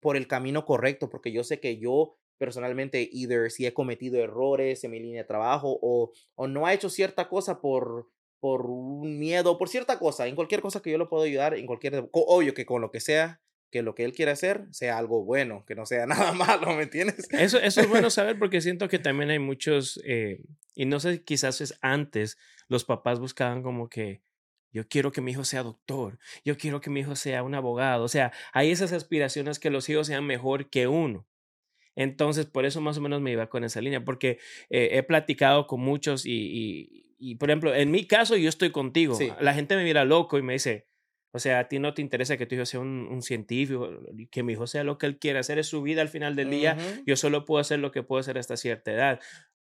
por 0.00 0.16
el 0.16 0.26
camino 0.26 0.64
correcto, 0.64 1.08
porque 1.08 1.32
yo 1.32 1.44
sé 1.44 1.60
que 1.60 1.78
yo 1.78 2.16
personalmente, 2.38 3.08
either 3.12 3.52
si 3.52 3.66
he 3.66 3.72
cometido 3.72 4.18
errores 4.18 4.82
en 4.82 4.90
mi 4.90 4.98
línea 4.98 5.22
de 5.22 5.28
trabajo 5.28 5.78
o, 5.80 6.10
o 6.34 6.46
no 6.48 6.66
ha 6.66 6.74
hecho 6.74 6.90
cierta 6.90 7.28
cosa 7.28 7.60
por, 7.60 8.08
por 8.40 8.66
un 8.66 9.20
miedo, 9.20 9.58
por 9.58 9.68
cierta 9.68 10.00
cosa, 10.00 10.26
en 10.26 10.34
cualquier 10.34 10.60
cosa 10.60 10.82
que 10.82 10.90
yo 10.90 10.98
lo 10.98 11.08
puedo 11.08 11.22
ayudar, 11.22 11.54
en 11.54 11.66
cualquier, 11.66 12.08
obvio 12.10 12.52
que 12.52 12.66
con 12.66 12.82
lo 12.82 12.90
que 12.90 12.98
sea, 12.98 13.40
que 13.70 13.82
lo 13.82 13.94
que 13.94 14.04
él 14.04 14.12
quiera 14.12 14.32
hacer 14.32 14.66
sea 14.72 14.98
algo 14.98 15.24
bueno, 15.24 15.64
que 15.66 15.76
no 15.76 15.86
sea 15.86 16.06
nada 16.06 16.32
malo, 16.32 16.74
¿me 16.74 16.82
entiendes? 16.82 17.28
Eso, 17.30 17.58
eso 17.58 17.80
es 17.80 17.88
bueno 17.88 18.10
saber 18.10 18.38
porque 18.40 18.60
siento 18.60 18.88
que 18.88 18.98
también 18.98 19.30
hay 19.30 19.38
muchos, 19.38 20.02
eh, 20.04 20.42
y 20.74 20.86
no 20.86 20.98
sé, 20.98 21.22
quizás 21.22 21.60
es 21.60 21.78
antes, 21.80 22.38
los 22.66 22.84
papás 22.84 23.20
buscaban 23.20 23.62
como 23.62 23.88
que 23.88 24.20
yo 24.72 24.88
quiero 24.88 25.12
que 25.12 25.20
mi 25.20 25.32
hijo 25.32 25.44
sea 25.44 25.62
doctor, 25.62 26.18
yo 26.44 26.56
quiero 26.56 26.80
que 26.80 26.90
mi 26.90 27.00
hijo 27.00 27.14
sea 27.14 27.42
un 27.42 27.54
abogado, 27.54 28.04
o 28.04 28.08
sea, 28.08 28.32
hay 28.52 28.70
esas 28.70 28.92
aspiraciones 28.92 29.58
que 29.58 29.70
los 29.70 29.88
hijos 29.88 30.06
sean 30.06 30.26
mejor 30.26 30.70
que 30.70 30.88
uno. 30.88 31.26
Entonces, 31.94 32.46
por 32.46 32.64
eso 32.64 32.80
más 32.80 32.96
o 32.96 33.02
menos 33.02 33.20
me 33.20 33.32
iba 33.32 33.48
con 33.48 33.64
esa 33.64 33.80
línea, 33.80 34.04
porque 34.04 34.38
eh, 34.70 34.90
he 34.92 35.02
platicado 35.02 35.66
con 35.66 35.80
muchos 35.80 36.24
y, 36.24 36.32
y, 36.32 37.14
y, 37.18 37.34
por 37.34 37.50
ejemplo, 37.50 37.74
en 37.74 37.90
mi 37.90 38.06
caso 38.06 38.36
yo 38.36 38.48
estoy 38.48 38.70
contigo. 38.70 39.14
Sí. 39.14 39.30
La 39.40 39.52
gente 39.52 39.76
me 39.76 39.84
mira 39.84 40.04
loco 40.04 40.38
y 40.38 40.42
me 40.42 40.54
dice, 40.54 40.86
o 41.32 41.38
sea, 41.38 41.60
a 41.60 41.68
ti 41.68 41.78
no 41.78 41.94
te 41.94 42.02
interesa 42.02 42.36
que 42.36 42.46
tu 42.46 42.54
hijo 42.54 42.66
sea 42.66 42.80
un, 42.80 43.08
un 43.10 43.22
científico, 43.22 43.90
que 44.30 44.42
mi 44.42 44.52
hijo 44.52 44.66
sea 44.66 44.84
lo 44.84 44.98
que 44.98 45.06
él 45.06 45.18
quiera 45.18 45.40
hacer, 45.40 45.58
es 45.58 45.66
su 45.66 45.82
vida 45.82 46.02
al 46.02 46.08
final 46.08 46.36
del 46.36 46.50
día 46.50 46.76
yo 47.06 47.16
solo 47.16 47.46
puedo 47.46 47.60
hacer 47.60 47.78
lo 47.78 47.90
que 47.90 48.02
puedo 48.02 48.20
hacer 48.20 48.38
hasta 48.38 48.56
cierta 48.56 48.92
edad. 48.92 49.20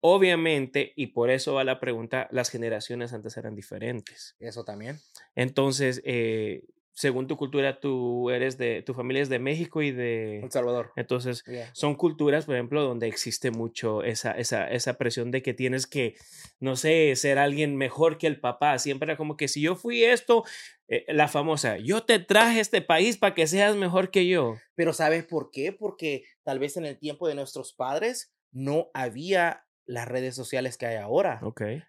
Obviamente, 0.06 0.92
y 0.96 1.06
por 1.06 1.30
eso 1.30 1.54
va 1.54 1.64
la 1.64 1.80
pregunta, 1.80 2.28
las 2.30 2.50
generaciones 2.50 3.14
antes 3.14 3.38
eran 3.38 3.54
diferentes. 3.54 4.36
Eso 4.38 4.62
también. 4.62 5.00
Entonces, 5.34 6.02
eh, 6.04 6.62
según 6.92 7.26
tu 7.26 7.38
cultura, 7.38 7.80
tú 7.80 8.28
eres 8.28 8.58
de, 8.58 8.82
tu 8.82 8.92
familia 8.92 9.22
es 9.22 9.30
de 9.30 9.38
México 9.38 9.80
y 9.80 9.92
de... 9.92 10.40
El 10.40 10.50
Salvador. 10.50 10.92
Entonces, 10.96 11.42
Yeah. 11.46 11.70
son 11.72 11.94
culturas, 11.94 12.44
por 12.44 12.54
ejemplo, 12.54 12.82
donde 12.82 13.08
existe 13.08 13.50
mucho 13.50 14.02
esa, 14.02 14.32
esa, 14.32 14.70
esa 14.70 14.98
presión 14.98 15.30
de 15.30 15.40
que 15.40 15.54
tienes 15.54 15.86
que, 15.86 16.16
no 16.60 16.76
sé, 16.76 17.16
ser 17.16 17.38
alguien 17.38 17.74
mejor 17.74 18.18
que 18.18 18.26
el 18.26 18.38
papá. 18.38 18.78
Siempre 18.78 19.06
era 19.06 19.16
como 19.16 19.38
que 19.38 19.48
si 19.48 19.62
yo 19.62 19.74
fui 19.74 20.04
esto, 20.04 20.44
eh, 20.86 21.06
la 21.08 21.28
famosa, 21.28 21.78
yo 21.78 22.04
te 22.04 22.18
traje 22.18 22.60
este 22.60 22.82
país 22.82 23.16
para 23.16 23.34
que 23.34 23.46
seas 23.46 23.74
mejor 23.74 24.10
que 24.10 24.26
yo. 24.26 24.56
Pero 24.74 24.92
¿sabes 24.92 25.24
por 25.24 25.50
qué? 25.50 25.72
Porque 25.72 26.24
tal 26.42 26.58
vez 26.58 26.76
en 26.76 26.84
el 26.84 26.98
tiempo 26.98 27.26
de 27.26 27.36
nuestros 27.36 27.72
padres 27.72 28.34
no 28.52 28.90
había 28.92 29.63
las 29.86 30.08
redes 30.08 30.34
sociales 30.34 30.76
que 30.78 30.86
hay 30.86 30.96
ahora. 30.96 31.40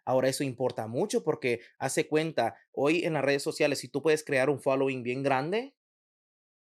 Ahora 0.06 0.28
eso 0.30 0.44
importa 0.44 0.88
mucho 0.88 1.24
porque 1.24 1.62
hace 1.80 2.08
cuenta, 2.08 2.56
hoy 2.72 3.06
en 3.06 3.14
las 3.14 3.24
redes 3.24 3.44
sociales, 3.44 3.80
si 3.80 3.88
tú 3.88 4.02
puedes 4.02 4.24
crear 4.24 4.50
un 4.50 4.60
following 4.60 5.02
bien 5.04 5.24
grande, 5.24 5.76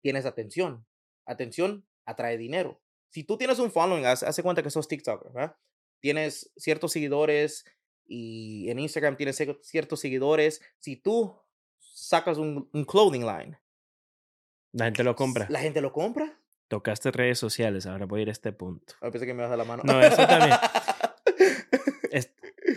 tienes 0.02 0.26
atención. 0.26 0.86
Atención 1.26 1.86
atrae 2.04 2.36
dinero. 2.36 2.80
Si 3.10 3.24
tú 3.24 3.36
tienes 3.38 3.58
un 3.58 3.70
following, 3.70 4.04
hace 4.06 4.42
cuenta 4.42 4.62
que 4.62 4.70
sos 4.70 4.88
TikToker, 4.88 5.32
¿verdad? 5.32 5.56
Tienes 6.00 6.50
ciertos 6.56 6.92
seguidores 6.92 7.64
y 8.04 8.68
en 8.70 8.78
Instagram 8.80 9.16
tienes 9.16 9.38
cier- 9.40 9.60
ciertos 9.62 10.00
seguidores. 10.00 10.60
Si 10.80 10.96
tú 10.96 11.36
sacas 11.78 12.38
un, 12.38 12.68
un 12.72 12.84
clothing 12.84 13.24
line, 13.24 13.60
La 14.72 14.86
gente 14.86 15.04
lo 15.04 15.14
compra. 15.14 15.46
la 15.48 15.60
gente 15.60 15.80
lo 15.80 15.92
compra. 15.92 16.38
Tocaste 16.68 17.10
redes 17.10 17.38
sociales, 17.38 17.84
ahora 17.86 18.06
voy 18.06 18.20
a 18.20 18.22
ir 18.22 18.28
a 18.30 18.32
este 18.32 18.50
punto. 18.50 18.94
Ah, 19.02 19.10
pensé 19.10 19.26
que 19.26 19.34
me 19.34 19.42
vas 19.42 19.52
a 19.52 19.56
la 19.58 19.64
mano. 19.64 19.82
No, 19.84 20.00
eso 20.00 20.26
también. 20.26 20.56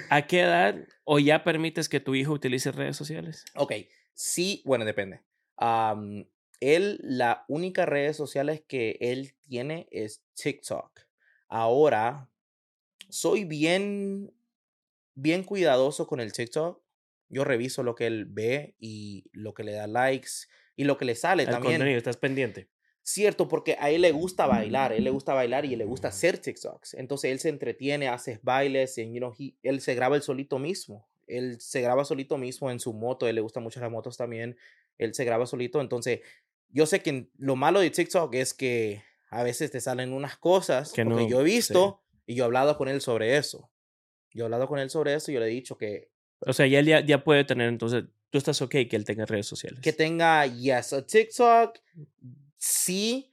¿A 0.09 0.27
qué 0.27 0.41
edad 0.41 0.75
o 1.03 1.19
ya 1.19 1.43
permites 1.43 1.89
que 1.89 1.99
tu 1.99 2.15
hijo 2.15 2.33
utilice 2.33 2.71
redes 2.71 2.97
sociales? 2.97 3.45
Ok, 3.55 3.73
sí, 4.13 4.61
bueno, 4.65 4.85
depende. 4.85 5.21
Am, 5.57 6.27
él, 6.59 6.99
la 7.01 7.45
única 7.47 7.85
redes 7.85 8.17
sociales 8.17 8.63
que 8.67 8.97
él 8.99 9.35
tiene 9.47 9.87
es 9.91 10.23
TikTok. 10.33 11.01
Ahora, 11.47 12.29
soy 13.09 13.45
bien, 13.45 14.33
bien 15.15 15.43
cuidadoso 15.43 16.07
con 16.07 16.19
el 16.19 16.33
TikTok. 16.33 16.81
Yo 17.29 17.43
reviso 17.43 17.83
lo 17.83 17.95
que 17.95 18.07
él 18.07 18.25
ve 18.25 18.75
y 18.79 19.25
lo 19.31 19.53
que 19.53 19.63
le 19.63 19.73
da 19.73 19.87
likes 19.87 20.47
y 20.75 20.83
lo 20.83 20.97
que 20.97 21.05
le 21.05 21.15
sale 21.15 21.43
El 21.43 21.49
también. 21.49 21.73
contenido, 21.73 21.97
estás 21.97 22.17
pendiente. 22.17 22.69
Cierto, 23.07 23.47
porque 23.47 23.77
a 23.79 23.91
él 23.91 24.01
le 24.01 24.11
gusta 24.11 24.47
bailar, 24.47 24.91
a 24.91 24.95
él 24.95 25.03
le 25.03 25.11
gusta 25.11 25.35
bailar 25.35 25.63
y 25.63 25.75
le 25.75 25.85
gusta 25.85 26.07
hacer 26.07 26.39
TikToks. 26.39 26.95
Entonces 26.95 27.31
él 27.31 27.37
se 27.39 27.49
entretiene, 27.49 28.07
hace 28.07 28.39
bailes, 28.41 28.97
y, 28.97 29.03
you 29.13 29.19
know, 29.19 29.31
he- 29.37 29.53
él 29.61 29.79
se 29.79 29.93
graba 29.93 30.15
el 30.15 30.23
solito 30.23 30.57
mismo. 30.57 31.07
Él 31.27 31.61
se 31.61 31.81
graba 31.81 32.03
solito 32.03 32.39
mismo 32.39 32.71
en 32.71 32.79
su 32.79 32.93
moto, 32.93 33.27
a 33.27 33.29
él 33.29 33.35
le 33.35 33.41
gustan 33.41 33.61
mucho 33.61 33.79
las 33.79 33.91
motos 33.91 34.17
también. 34.17 34.57
Él 34.97 35.13
se 35.13 35.23
graba 35.23 35.45
solito. 35.45 35.81
Entonces, 35.81 36.21
yo 36.69 36.87
sé 36.87 37.01
que 37.01 37.29
lo 37.37 37.55
malo 37.55 37.79
de 37.79 37.91
TikTok 37.91 38.33
es 38.33 38.55
que 38.55 39.03
a 39.29 39.43
veces 39.43 39.69
te 39.69 39.81
salen 39.81 40.11
unas 40.11 40.35
cosas 40.37 40.91
Que 40.91 41.03
porque 41.05 41.21
no- 41.23 41.29
yo 41.29 41.41
he 41.41 41.43
sí. 41.45 41.51
visto 41.57 42.01
y 42.25 42.33
yo 42.33 42.43
he 42.43 42.47
hablado 42.47 42.75
con 42.75 42.87
él 42.87 43.01
sobre 43.01 43.37
eso. 43.37 43.69
Yo 44.33 44.43
he 44.43 44.45
hablado 44.45 44.67
con 44.67 44.79
él 44.79 44.89
sobre 44.89 45.13
eso 45.13 45.29
y 45.29 45.35
yo 45.35 45.39
le 45.41 45.45
he 45.45 45.49
dicho 45.49 45.77
que, 45.77 46.09
O 46.39 46.53
sea, 46.53 46.65
ya, 46.65 46.79
él 46.79 46.87
ya, 46.87 47.05
ya 47.05 47.23
puede 47.23 47.43
tener, 47.43 47.69
entonces, 47.69 48.05
tú 48.31 48.39
estás 48.39 48.59
ok 48.63 48.71
que 48.89 48.95
él 48.95 49.05
tenga 49.05 49.25
redes 49.27 49.45
sociales. 49.45 49.79
que 49.81 49.93
tenga, 49.93 50.45
yes, 50.47 50.91
a 50.93 51.05
TikTok, 51.05 51.77
sí. 52.65 53.31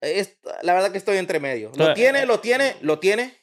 Es, 0.00 0.38
la 0.62 0.74
verdad 0.74 0.92
que 0.92 0.98
estoy 0.98 1.16
entre 1.16 1.40
medio. 1.40 1.72
Lo 1.76 1.94
tiene, 1.94 2.26
lo 2.26 2.40
tiene, 2.40 2.76
lo 2.82 2.98
tiene. 2.98 3.34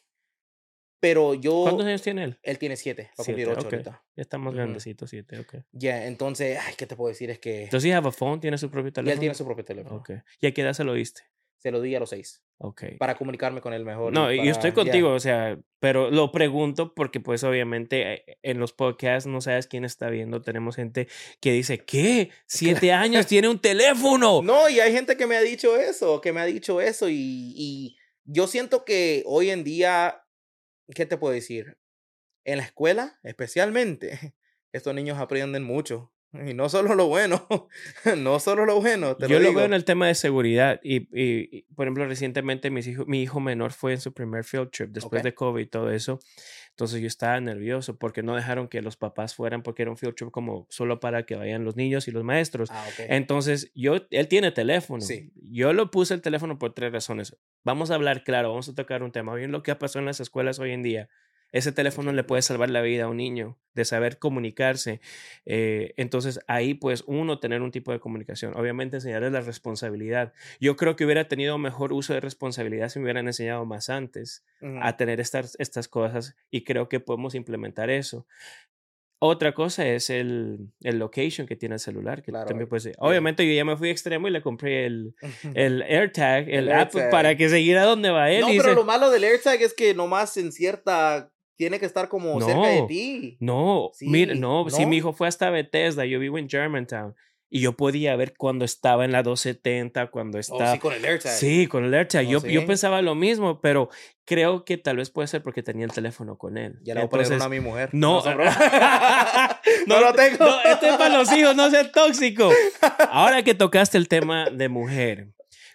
Pero 0.99 1.33
yo. 1.33 1.63
¿Cuántos 1.63 1.85
años 1.85 2.01
tiene 2.01 2.23
él? 2.23 2.39
Él 2.43 2.57
tiene 2.57 2.77
siete. 2.77 3.11
Va 3.19 3.23
a 3.23 3.25
cumplir 3.25 3.49
ocho 3.49 3.67
ok. 3.67 3.73
ahorita. 3.73 4.05
Ya 4.15 4.21
está 4.21 4.37
más 4.37 4.53
grandecito, 4.53 5.05
siete, 5.05 5.39
ok. 5.39 5.55
Ya, 5.73 6.05
entonces, 6.05 6.57
ay, 6.61 6.75
¿qué 6.77 6.85
te 6.85 6.95
puedo 6.95 7.09
decir? 7.09 7.29
Es 7.29 7.39
que. 7.39 7.67
Phone? 8.15 8.39
¿Tiene 8.39 8.57
su 8.57 8.69
propio 8.69 8.89
Y 8.89 8.93
teléfono? 8.93 9.13
él 9.13 9.19
tiene 9.19 9.35
su 9.35 9.43
propio 9.43 9.65
teléfono. 9.65 9.97
Ok. 9.97 10.11
¿Y 10.39 10.47
a 10.47 10.53
qué 10.53 10.61
edad 10.61 10.73
se 10.73 10.85
lo 10.85 10.93
diste? 10.93 11.23
Se 11.57 11.71
lo 11.71 11.81
di 11.81 11.93
a 11.95 11.99
los 11.99 12.09
seis. 12.09 12.41
Ok. 12.65 12.83
Para 12.97 13.15
comunicarme 13.17 13.59
con 13.59 13.73
él 13.73 13.83
mejor. 13.83 14.13
No, 14.13 14.31
y 14.31 14.37
yo 14.37 14.43
estoy 14.51 14.71
para- 14.71 14.83
contigo, 14.85 15.11
o 15.11 15.19
sea, 15.19 15.59
pero 15.81 16.09
lo 16.09 16.31
pregunto 16.31 16.93
porque 16.93 17.19
pues 17.19 17.43
obviamente 17.43 18.13
eh, 18.13 18.37
en 18.41 18.57
los 18.57 18.71
podcasts 18.71 19.27
no 19.27 19.41
sabes 19.41 19.67
quién 19.67 19.83
está 19.83 20.09
viendo, 20.09 20.41
tenemos 20.41 20.77
gente 20.77 21.09
que 21.41 21.51
dice, 21.51 21.79
¿qué? 21.79 22.29
Siete 22.47 22.93
años 22.93 23.27
tiene 23.27 23.49
un 23.49 23.59
teléfono. 23.59 24.41
No, 24.41 24.69
y 24.69 24.79
hay 24.79 24.93
gente 24.93 25.17
que 25.17 25.27
me 25.27 25.35
ha 25.35 25.41
dicho 25.41 25.75
eso, 25.75 26.21
que 26.21 26.31
me 26.31 26.39
ha 26.39 26.45
dicho 26.45 26.79
eso. 26.79 27.09
Y, 27.09 27.15
y 27.57 27.97
yo 28.23 28.47
siento 28.47 28.85
que 28.85 29.23
hoy 29.25 29.49
en 29.49 29.65
día, 29.65 30.23
¿qué 30.95 31.05
te 31.05 31.17
puedo 31.17 31.33
decir? 31.33 31.77
En 32.45 32.59
la 32.59 32.63
escuela, 32.63 33.19
especialmente, 33.23 34.35
estos 34.71 34.95
niños 34.95 35.17
aprenden 35.19 35.63
mucho. 35.63 36.12
Y 36.33 36.53
no 36.55 36.67
solo 36.67 36.95
lo 36.95 37.07
bueno, 37.07 37.45
no 38.17 38.39
solo 38.39 38.65
lo 38.65 38.81
bueno. 38.81 39.15
Te 39.15 39.27
Yo 39.27 39.35
lo 39.39 39.47
digo. 39.49 39.53
veo 39.59 39.65
en 39.65 39.73
el 39.73 39.85
tema 39.85 40.07
de 40.07 40.15
seguridad 40.15 40.79
y, 40.83 41.01
y- 41.17 41.57
y, 41.57 41.61
por 41.75 41.85
ejemplo, 41.85 42.05
recientemente 42.07 42.71
mis 42.71 42.87
hijo, 42.87 43.05
mi 43.05 43.21
hijo 43.21 43.39
menor 43.39 43.71
fue 43.71 43.93
en 43.93 44.01
su 44.01 44.13
primer 44.13 44.43
field 44.43 44.71
trip 44.71 44.89
después 44.89 45.19
Ok. 45.19 45.23
de 45.25 45.33
COVID 45.35 45.61
y 45.61 45.67
todo 45.67 45.91
eso. 45.91 46.19
Entonces 46.71 47.01
yo 47.01 47.07
estaba 47.07 47.39
nervioso 47.39 47.99
porque 47.99 48.23
no 48.23 48.35
dejaron 48.35 48.67
que 48.67 48.81
los 48.81 48.97
papás 48.97 49.35
fueran 49.35 49.61
porque 49.61 49.83
era 49.83 49.91
un 49.91 49.97
field 49.97 50.15
trip 50.15 50.31
como 50.31 50.65
solo 50.71 50.99
para 50.99 51.23
que 51.23 51.35
vayan 51.35 51.63
los 51.65 51.75
niños 51.75 52.07
y 52.07 52.11
los 52.11 52.23
maestros. 52.23 52.69
Ah, 52.71 52.83
ok. 52.89 53.05
Entonces, 53.09 53.71
yo, 53.75 53.97
él 54.09 54.27
tiene 54.27 54.51
teléfono. 54.51 55.01
Sí. 55.01 55.31
Yo 55.35 55.71
lo 55.73 55.91
puse 55.91 56.15
el 56.15 56.21
teléfono 56.21 56.57
por 56.57 56.73
tres 56.73 56.91
razones. 56.91 57.37
Vamos 57.63 57.91
a 57.91 57.95
hablar 57.95 58.23
claro, 58.23 58.49
vamos 58.49 58.67
a 58.69 58.73
tocar 58.73 59.03
un 59.03 59.11
tema. 59.11 59.35
Bien 59.35 59.51
lo 59.51 59.61
que 59.61 59.69
ha 59.69 59.77
pasado 59.77 59.99
en 59.99 60.07
las 60.07 60.19
escuelas 60.19 60.57
hoy 60.57 60.71
en 60.71 60.81
día. 60.81 61.09
Ese 61.53 61.71
teléfono 61.71 62.11
le 62.11 62.23
puede 62.25 62.41
salvar 62.41 62.69
la 62.69 62.81
vida 62.81 63.05
a 63.05 63.07
un 63.07 63.15
niño, 63.17 63.57
de 63.73 63.85
saber 63.85 64.19
comunicarse. 64.19 64.99
Eh, 65.45 65.93
entonces, 65.95 66.41
ahí, 66.47 66.73
pues, 66.73 67.03
uno, 67.07 67.39
tener 67.39 67.61
un 67.61 67.71
tipo 67.71 67.91
de 67.93 67.99
comunicación. 68.01 68.53
Obviamente, 68.57 68.97
enseñarles 68.97 69.31
la 69.31 69.39
responsabilidad. 69.41 70.33
Yo 70.59 70.75
creo 70.75 70.95
que 70.97 71.05
hubiera 71.05 71.27
tenido 71.29 71.57
mejor 71.57 71.93
uso 71.93 72.13
de 72.13 72.19
responsabilidad 72.19 72.89
si 72.89 72.99
me 72.99 73.05
hubieran 73.05 73.27
enseñado 73.27 73.65
más 73.65 73.89
antes 73.89 74.43
Ujú. 74.61 74.79
a 74.81 74.97
tener 74.97 75.21
estas, 75.21 75.55
estas 75.59 75.87
cosas 75.87 76.35
y 76.51 76.63
creo 76.65 76.89
que 76.89 76.99
podemos 76.99 77.35
implementar 77.35 77.89
eso. 77.89 78.27
Otra 79.25 79.53
cosa 79.53 79.87
es 79.87 80.09
el, 80.09 80.57
el 80.81 80.99
location 80.99 81.47
que 81.47 81.55
tiene 81.55 81.75
el 81.75 81.79
celular, 81.79 82.21
que 82.21 82.31
Claro, 82.31 82.47
también 82.47 82.65
eh, 82.65 82.69
pues, 82.69 82.83
bien. 82.83 82.95
obviamente 82.99 83.47
yo 83.47 83.53
ya 83.53 83.63
me 83.63 83.77
fui 83.77 83.89
extremo 83.89 84.27
y 84.27 84.31
le 84.31 84.41
compré 84.41 84.85
el, 84.85 85.15
el 85.55 85.81
AirTag, 85.83 86.49
el, 86.49 86.67
El 86.67 86.71
app 86.73 86.93
AirTag. 86.93 87.09
para 87.09 87.37
que 87.37 87.47
siguiera 87.47 87.83
donde 87.83 88.09
va 88.09 88.29
él. 88.31 88.41
no, 88.41 88.47
pero 88.47 88.63
dice, 88.63 88.75
lo 88.75 88.83
malo 88.83 89.09
del 89.11 89.23
AirTag 89.23 89.61
es 89.61 89.73
que 89.73 89.93
nomás 89.93 90.35
en 90.35 90.51
cierta. 90.51 91.29
Tiene 91.55 91.79
que 91.79 91.85
estar 91.85 92.09
como 92.09 92.39
cerca 92.41 92.67
de 92.67 92.81
No. 92.81 92.87
ti. 92.87 93.37
no, 93.39 93.91
mira, 94.01 94.33
Sí, 94.33 94.39
no, 94.39 94.65
si 94.69 94.81
¿no? 94.83 94.87
mi 94.89 94.97
hijo 94.97 95.13
fue 95.13 95.27
hasta 95.27 95.49
Bethesda, 95.49 96.05
yo 96.05 96.19
vivo 96.19 96.37
en 96.37 96.49
Germantown 96.49 97.15
y 97.49 97.61
yo 97.61 97.73
podía 97.77 98.15
ver 98.15 98.33
cuando 98.35 98.65
estaba 98.65 99.05
en 99.05 99.11
la 99.11 99.21
270, 99.21 100.07
cuando 100.09 100.39
Oh, 100.39 100.41
estaba... 100.41 100.73
sí, 100.73 100.79
con 100.79 100.91
el 100.93 101.05
AirTag. 101.05 101.31
Sí, 101.33 101.67
con 101.67 101.85
el 101.85 101.93
AirTag. 101.93 102.25
Oh, 102.25 102.29
yo, 102.31 102.47
yo 102.47 102.65
pensaba 102.65 103.03
lo 103.03 103.13
mismo, 103.13 103.61
pero 103.61 103.89
creo 104.25 104.65
que 104.65 104.77
tal 104.79 104.97
vez 104.97 105.11
puede 105.11 105.27
ser 105.27 105.43
porque 105.43 105.61
tenía 105.61 105.85
el 105.85 105.91
teléfono 105.91 106.35
con 106.35 106.57
él. 106.57 106.79
Ya 106.81 106.95
le 106.95 107.01
voy 107.01 107.05
a 107.05 107.09
poner 107.11 107.27
uno 107.27 107.35
Entonces, 107.35 107.45
a 107.45 107.49
mi 107.49 107.59
mujer. 107.59 107.89
No, 107.93 108.21
bromas. 108.23 108.57
no, 109.85 110.01
lo 110.01 110.13
tengo. 110.13 110.43
No, 110.45 110.61
este 110.63 110.89
es 110.89 110.95
para 110.97 111.15
los 111.15 111.31
hijos, 111.31 111.55
no 111.55 111.69
ser 111.69 111.91
tóxico. 111.91 112.49
Ahora 113.11 113.43
que 113.43 113.53
tocaste 113.53 113.99
el 113.99 114.07
tema 114.07 114.49
de 114.49 114.69
mujer, 114.69 115.27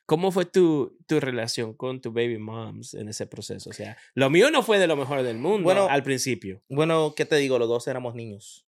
¿cómo 0.09 0.33
fue 0.33 0.47
tu, 0.47 0.97
tu 1.07 1.21
relación 1.21 1.75
con 1.75 2.01
tu 2.01 2.13
baby 2.13 2.39
moms 2.39 2.95
en 2.95 3.11
ese 3.11 3.27
proceso? 3.27 3.69
O 3.69 3.75
sea, 3.75 3.99
lo 4.15 4.31
mío 4.31 4.51
no 4.51 4.63
fue 4.63 4.79
de 4.79 4.87
lo 4.87 4.97
mejor 4.97 5.23
del 5.23 5.37
mundo 5.37 5.65
Bueno, 5.65 5.87
al 5.87 6.03
principio, 6.03 6.63
Bueno, 6.71 7.13
¿qué 7.15 7.27
te 7.27 7.37
digo? 7.37 7.59
Los 7.59 7.69
dos 7.69 7.87
éramos 7.89 8.15
niños. 8.15 8.67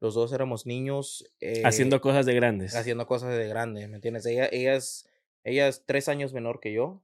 Los 0.00 0.14
dos 0.14 0.32
éramos 0.32 0.64
niños. 0.64 1.30
eh, 1.40 1.60
haciendo 1.66 2.00
cosas 2.00 2.24
de 2.24 2.34
grandes. 2.34 2.74
haciendo 2.74 3.06
cosas 3.06 3.36
de 3.36 3.46
grandes, 3.48 3.86
¿me 3.90 3.96
entiendes? 3.96 4.24
Ella, 4.24 4.48
ella, 4.50 4.74
es, 4.74 5.06
ella 5.44 5.68
es 5.68 5.84
tres 5.84 6.08
años 6.08 6.32
menor 6.32 6.58
que 6.58 6.72
yo. 6.72 7.02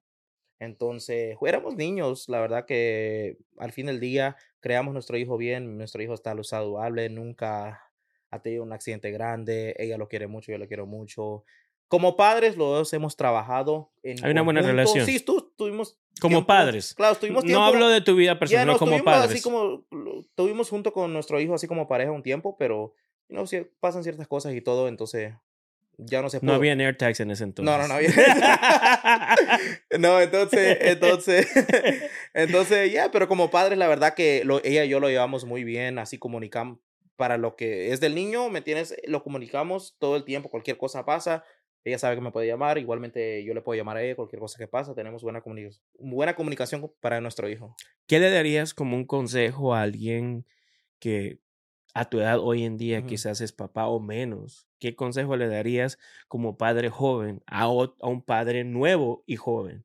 Entonces, 0.61 1.37
éramos 1.47 1.77
niños, 1.77 2.27
la 2.31 2.41
verdad 2.41 2.65
que 2.65 3.37
al 3.59 3.73
fin 3.73 3.85
del 3.87 4.01
día 4.01 4.37
creamos 4.61 4.95
nuestro 4.95 5.19
hijo 5.19 5.37
bien, 5.37 5.77
nuestro 5.77 6.03
hijo 6.03 6.15
está 6.15 6.35
saludable, 6.43 7.11
nunca 7.11 7.83
ha 8.31 8.43
tenido 8.43 8.63
un 8.63 8.73
accidente 8.73 9.11
grande, 9.11 9.77
ella 9.79 9.99
lo 9.99 10.09
quiere 10.09 10.27
mucho, 10.27 10.53
yo 10.53 10.59
lo 10.59 10.67
quiero 10.67 10.87
mucho. 10.87 11.45
Como 11.89 12.17
padres, 12.17 12.57
los 12.57 12.69
dos 12.69 12.93
hemos 12.93 13.17
trabajado 13.17 13.91
en 14.03 14.23
Hay 14.25 14.31
una 14.33 14.43
buena 14.43 14.61
conjunto. 14.61 14.83
relación. 14.83 15.07
Sí, 15.07 15.17
estu- 15.25 15.51
tuvimos 15.57 15.99
Como 16.21 16.37
tiempo- 16.37 16.47
padres. 16.47 16.95
Claro, 16.95 17.15
estuvimos 17.15 17.45
tiempo. 17.45 17.59
No 17.61 17.67
hablo 17.67 17.89
de 17.89 18.01
tu 18.03 18.15
vida 18.15 18.39
personal, 18.39 18.67
nos 18.67 18.79
como 18.79 18.93
tuvimos 18.93 19.05
padres. 19.05 19.31
así 19.33 19.41
como 19.43 19.85
tuvimos 20.35 20.69
junto 20.69 20.93
con 20.93 21.13
nuestro 21.13 21.41
hijo 21.41 21.55
así 21.55 21.67
como 21.67 21.89
pareja 21.89 22.13
un 22.13 22.23
tiempo, 22.23 22.57
pero 22.59 22.95
no 23.29 23.47
sé, 23.47 23.71
pasan 23.81 24.03
ciertas 24.03 24.27
cosas 24.29 24.55
y 24.55 24.61
todo, 24.61 24.89
entonces 24.89 25.33
ya 25.97 26.23
no 26.23 26.29
se 26.31 26.41
pudo. 26.41 26.51
No 26.51 26.57
había 26.57 26.73
AirTags 26.75 27.21
en 27.21 27.31
ese 27.31 27.45
entonces. 27.45 27.71
No, 27.75 27.81
no, 27.81 27.89
no 27.89 27.95
había. 27.95 28.11
no, 29.99 30.21
entonces, 30.21 30.79
entonces, 30.81 31.49
entonces, 32.35 32.93
ya, 32.93 33.11
pero 33.11 33.29
como 33.29 33.51
padres, 33.51 33.79
la 33.79 33.89
verdad 33.89 34.15
que 34.15 34.43
lo, 34.45 34.63
ella 34.65 34.85
y 34.85 34.89
yo 34.89 35.01
lo 35.01 35.09
llevamos 35.09 35.45
muy 35.45 35.65
bien, 35.65 35.99
así 35.99 36.19
comunicamos 36.19 36.79
para 37.17 37.37
lo 37.37 37.57
que 37.57 37.93
es 37.93 38.01
del 38.01 38.15
niño, 38.15 38.49
¿me 38.49 38.59
entiendes? 38.59 38.95
Lo 39.07 39.23
comunicamos 39.25 39.97
todo 39.99 40.17
el 40.17 40.25
tiempo, 40.25 40.51
cualquier 40.51 40.77
cosa 40.79 41.05
pasa, 41.05 41.43
ella 41.89 41.99
sabe 41.99 42.15
que 42.15 42.21
me 42.21 42.31
puede 42.31 42.47
llamar, 42.47 42.79
igualmente 42.79 43.43
yo 43.45 43.55
le 43.55 43.63
puedo 43.63 43.77
llamar 43.77 43.97
a 43.97 44.03
ella, 44.03 44.17
cualquier 44.17 44.41
cosa 44.41 44.59
que 44.59 44.69
pasa, 44.69 44.95
tenemos 44.95 45.23
buena 45.23 45.41
comunicación, 45.41 45.83
buena 45.99 46.35
comunicación 46.35 46.93
para 47.01 47.21
nuestro 47.21 47.49
hijo. 47.49 47.75
¿Qué 48.07 48.21
le 48.21 48.31
darías 48.31 48.75
como 48.75 48.97
un 48.97 49.05
consejo 49.05 49.75
a 49.75 49.83
alguien 49.83 50.47
que 50.99 51.41
a 51.95 52.09
tu 52.09 52.21
edad 52.21 52.39
hoy 52.39 52.65
en 52.65 52.77
día 52.77 53.05
quizás 53.07 53.41
es 53.41 53.53
papá 53.53 53.89
o 53.89 54.01
menos? 54.01 54.69
¿Qué 54.79 54.95
consejo 54.95 55.37
le 55.37 55.49
darías 55.49 55.99
como 56.29 56.57
padre 56.57 56.91
joven 56.91 57.43
a, 57.47 57.65
a 57.65 58.09
un 58.09 58.23
padre 58.23 58.65
nuevo 58.65 59.25
y 59.27 59.37
joven? 59.37 59.85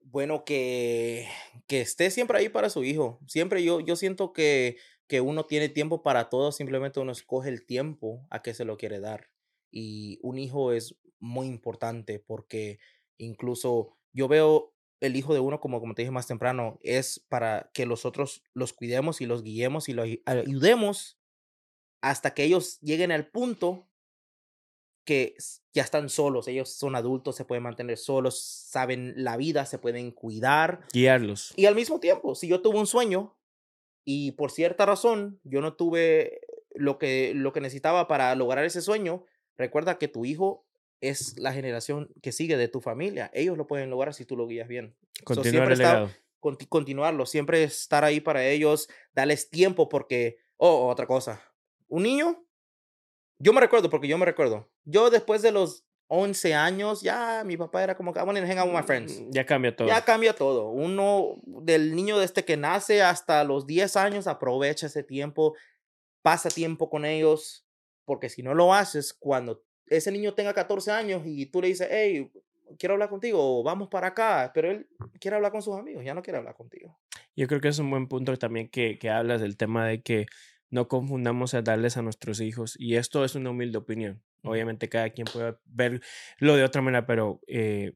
Bueno, 0.00 0.44
que, 0.44 1.26
que 1.66 1.80
esté 1.80 2.10
siempre 2.10 2.38
ahí 2.38 2.48
para 2.48 2.70
su 2.70 2.84
hijo. 2.84 3.18
Siempre 3.26 3.62
yo, 3.64 3.80
yo 3.80 3.96
siento 3.96 4.32
que, 4.32 4.76
que 5.06 5.20
uno 5.20 5.46
tiene 5.46 5.68
tiempo 5.68 6.02
para 6.02 6.28
todo, 6.28 6.52
simplemente 6.52 7.00
uno 7.00 7.12
escoge 7.12 7.48
el 7.48 7.64
tiempo 7.64 8.26
a 8.30 8.42
que 8.42 8.54
se 8.54 8.64
lo 8.64 8.76
quiere 8.76 9.00
dar. 9.00 9.28
Y 9.72 10.18
un 10.22 10.38
hijo 10.38 10.72
es 10.72 10.94
muy 11.18 11.46
importante 11.48 12.18
porque 12.20 12.78
incluso 13.18 13.96
yo 14.12 14.28
veo 14.28 14.74
el 15.00 15.16
hijo 15.16 15.34
de 15.34 15.40
uno, 15.40 15.60
como, 15.60 15.80
como 15.80 15.94
te 15.94 16.02
dije 16.02 16.12
más 16.12 16.28
temprano, 16.28 16.78
es 16.82 17.18
para 17.28 17.70
que 17.74 17.86
los 17.86 18.04
otros 18.04 18.44
los 18.54 18.72
cuidemos 18.72 19.20
y 19.20 19.26
los 19.26 19.42
guiemos 19.42 19.88
y 19.88 19.94
los 19.94 20.06
ayu- 20.06 20.22
ayudemos 20.26 21.18
hasta 22.02 22.34
que 22.34 22.44
ellos 22.44 22.78
lleguen 22.80 23.10
al 23.10 23.28
punto 23.28 23.88
que 25.04 25.34
ya 25.72 25.82
están 25.82 26.08
solos, 26.08 26.46
ellos 26.46 26.68
son 26.70 26.94
adultos, 26.94 27.34
se 27.34 27.44
pueden 27.44 27.64
mantener 27.64 27.98
solos, 27.98 28.40
saben 28.40 29.14
la 29.16 29.36
vida, 29.36 29.66
se 29.66 29.78
pueden 29.78 30.12
cuidar. 30.12 30.86
Guiarlos. 30.92 31.52
Y 31.56 31.66
al 31.66 31.74
mismo 31.74 31.98
tiempo, 31.98 32.36
si 32.36 32.46
yo 32.46 32.62
tuve 32.62 32.78
un 32.78 32.86
sueño 32.86 33.36
y 34.04 34.32
por 34.32 34.52
cierta 34.52 34.86
razón 34.86 35.40
yo 35.42 35.60
no 35.60 35.74
tuve 35.74 36.40
lo 36.74 36.98
que, 36.98 37.32
lo 37.34 37.52
que 37.52 37.60
necesitaba 37.60 38.06
para 38.06 38.34
lograr 38.36 38.64
ese 38.64 38.80
sueño, 38.80 39.24
recuerda 39.62 39.96
que 39.98 40.08
tu 40.08 40.24
hijo 40.24 40.66
es 41.00 41.36
la 41.38 41.52
generación 41.52 42.12
que 42.22 42.30
sigue 42.32 42.56
de 42.56 42.68
tu 42.68 42.80
familia. 42.80 43.30
Ellos 43.34 43.56
lo 43.56 43.66
pueden 43.66 43.90
lograr 43.90 44.12
si 44.14 44.24
tú 44.24 44.36
lo 44.36 44.46
guías 44.46 44.68
bien. 44.68 44.94
So, 45.18 45.24
Continuar 45.24 45.50
siempre 45.52 45.72
el 45.74 45.78
legado. 45.78 46.10
conti- 46.40 46.66
continuarlo, 46.68 47.26
siempre 47.26 47.62
estar 47.64 48.04
ahí 48.04 48.20
para 48.20 48.44
ellos, 48.44 48.88
darles 49.14 49.48
tiempo 49.50 49.88
porque, 49.88 50.38
oh, 50.58 50.88
otra 50.88 51.06
cosa, 51.06 51.40
un 51.88 52.02
niño, 52.04 52.44
yo 53.38 53.52
me 53.52 53.60
recuerdo, 53.60 53.90
porque 53.90 54.08
yo 54.08 54.18
me 54.18 54.24
recuerdo, 54.26 54.70
yo 54.84 55.10
después 55.10 55.42
de 55.42 55.50
los 55.52 55.84
11 56.08 56.54
años, 56.54 57.00
ya 57.02 57.42
mi 57.44 57.56
papá 57.56 57.82
era 57.82 57.96
como 57.96 58.12
I 58.14 58.18
want 58.22 58.38
to 58.38 58.44
hang 58.46 58.58
out 58.58 58.68
with 58.68 58.76
my 58.76 58.82
friends. 58.82 59.18
Mm, 59.20 59.30
Ya 59.32 59.46
cambia 59.46 59.74
todo. 59.74 59.88
Ya 59.88 60.04
cambia 60.04 60.34
todo. 60.34 60.68
Uno, 60.68 61.36
del 61.46 61.96
niño 61.96 62.18
desde 62.18 62.44
que 62.44 62.56
nace 62.56 63.02
hasta 63.02 63.42
los 63.44 63.66
10 63.66 63.96
años, 63.96 64.26
aprovecha 64.26 64.86
ese 64.86 65.02
tiempo, 65.02 65.54
pasa 66.22 66.48
tiempo 66.50 66.90
con 66.90 67.04
ellos, 67.04 67.61
porque 68.04 68.28
si 68.28 68.42
no 68.42 68.54
lo 68.54 68.74
haces, 68.74 69.12
cuando 69.12 69.62
ese 69.86 70.10
niño 70.12 70.34
tenga 70.34 70.54
14 70.54 70.90
años 70.90 71.22
y 71.24 71.46
tú 71.46 71.60
le 71.60 71.68
dices, 71.68 71.88
hey, 71.90 72.30
quiero 72.78 72.94
hablar 72.94 73.08
contigo, 73.08 73.60
o 73.60 73.62
vamos 73.62 73.88
para 73.88 74.08
acá, 74.08 74.50
pero 74.54 74.70
él 74.70 74.88
quiere 75.20 75.36
hablar 75.36 75.52
con 75.52 75.62
sus 75.62 75.76
amigos, 75.76 76.04
ya 76.04 76.14
no 76.14 76.22
quiere 76.22 76.38
hablar 76.38 76.54
contigo. 76.54 76.98
Yo 77.36 77.46
creo 77.46 77.60
que 77.60 77.68
es 77.68 77.78
un 77.78 77.90
buen 77.90 78.08
punto 78.08 78.36
también 78.36 78.68
que, 78.68 78.98
que 78.98 79.10
hablas 79.10 79.40
del 79.40 79.56
tema 79.56 79.86
de 79.86 80.02
que 80.02 80.26
no 80.70 80.88
confundamos 80.88 81.54
a 81.54 81.62
darles 81.62 81.96
a 81.96 82.02
nuestros 82.02 82.40
hijos. 82.40 82.76
Y 82.78 82.96
esto 82.96 83.24
es 83.24 83.34
una 83.34 83.50
humilde 83.50 83.78
opinión. 83.78 84.22
Obviamente 84.42 84.88
cada 84.88 85.10
quien 85.10 85.26
puede 85.26 85.54
verlo 85.66 86.56
de 86.56 86.64
otra 86.64 86.82
manera, 86.82 87.06
pero 87.06 87.40
eh, 87.46 87.92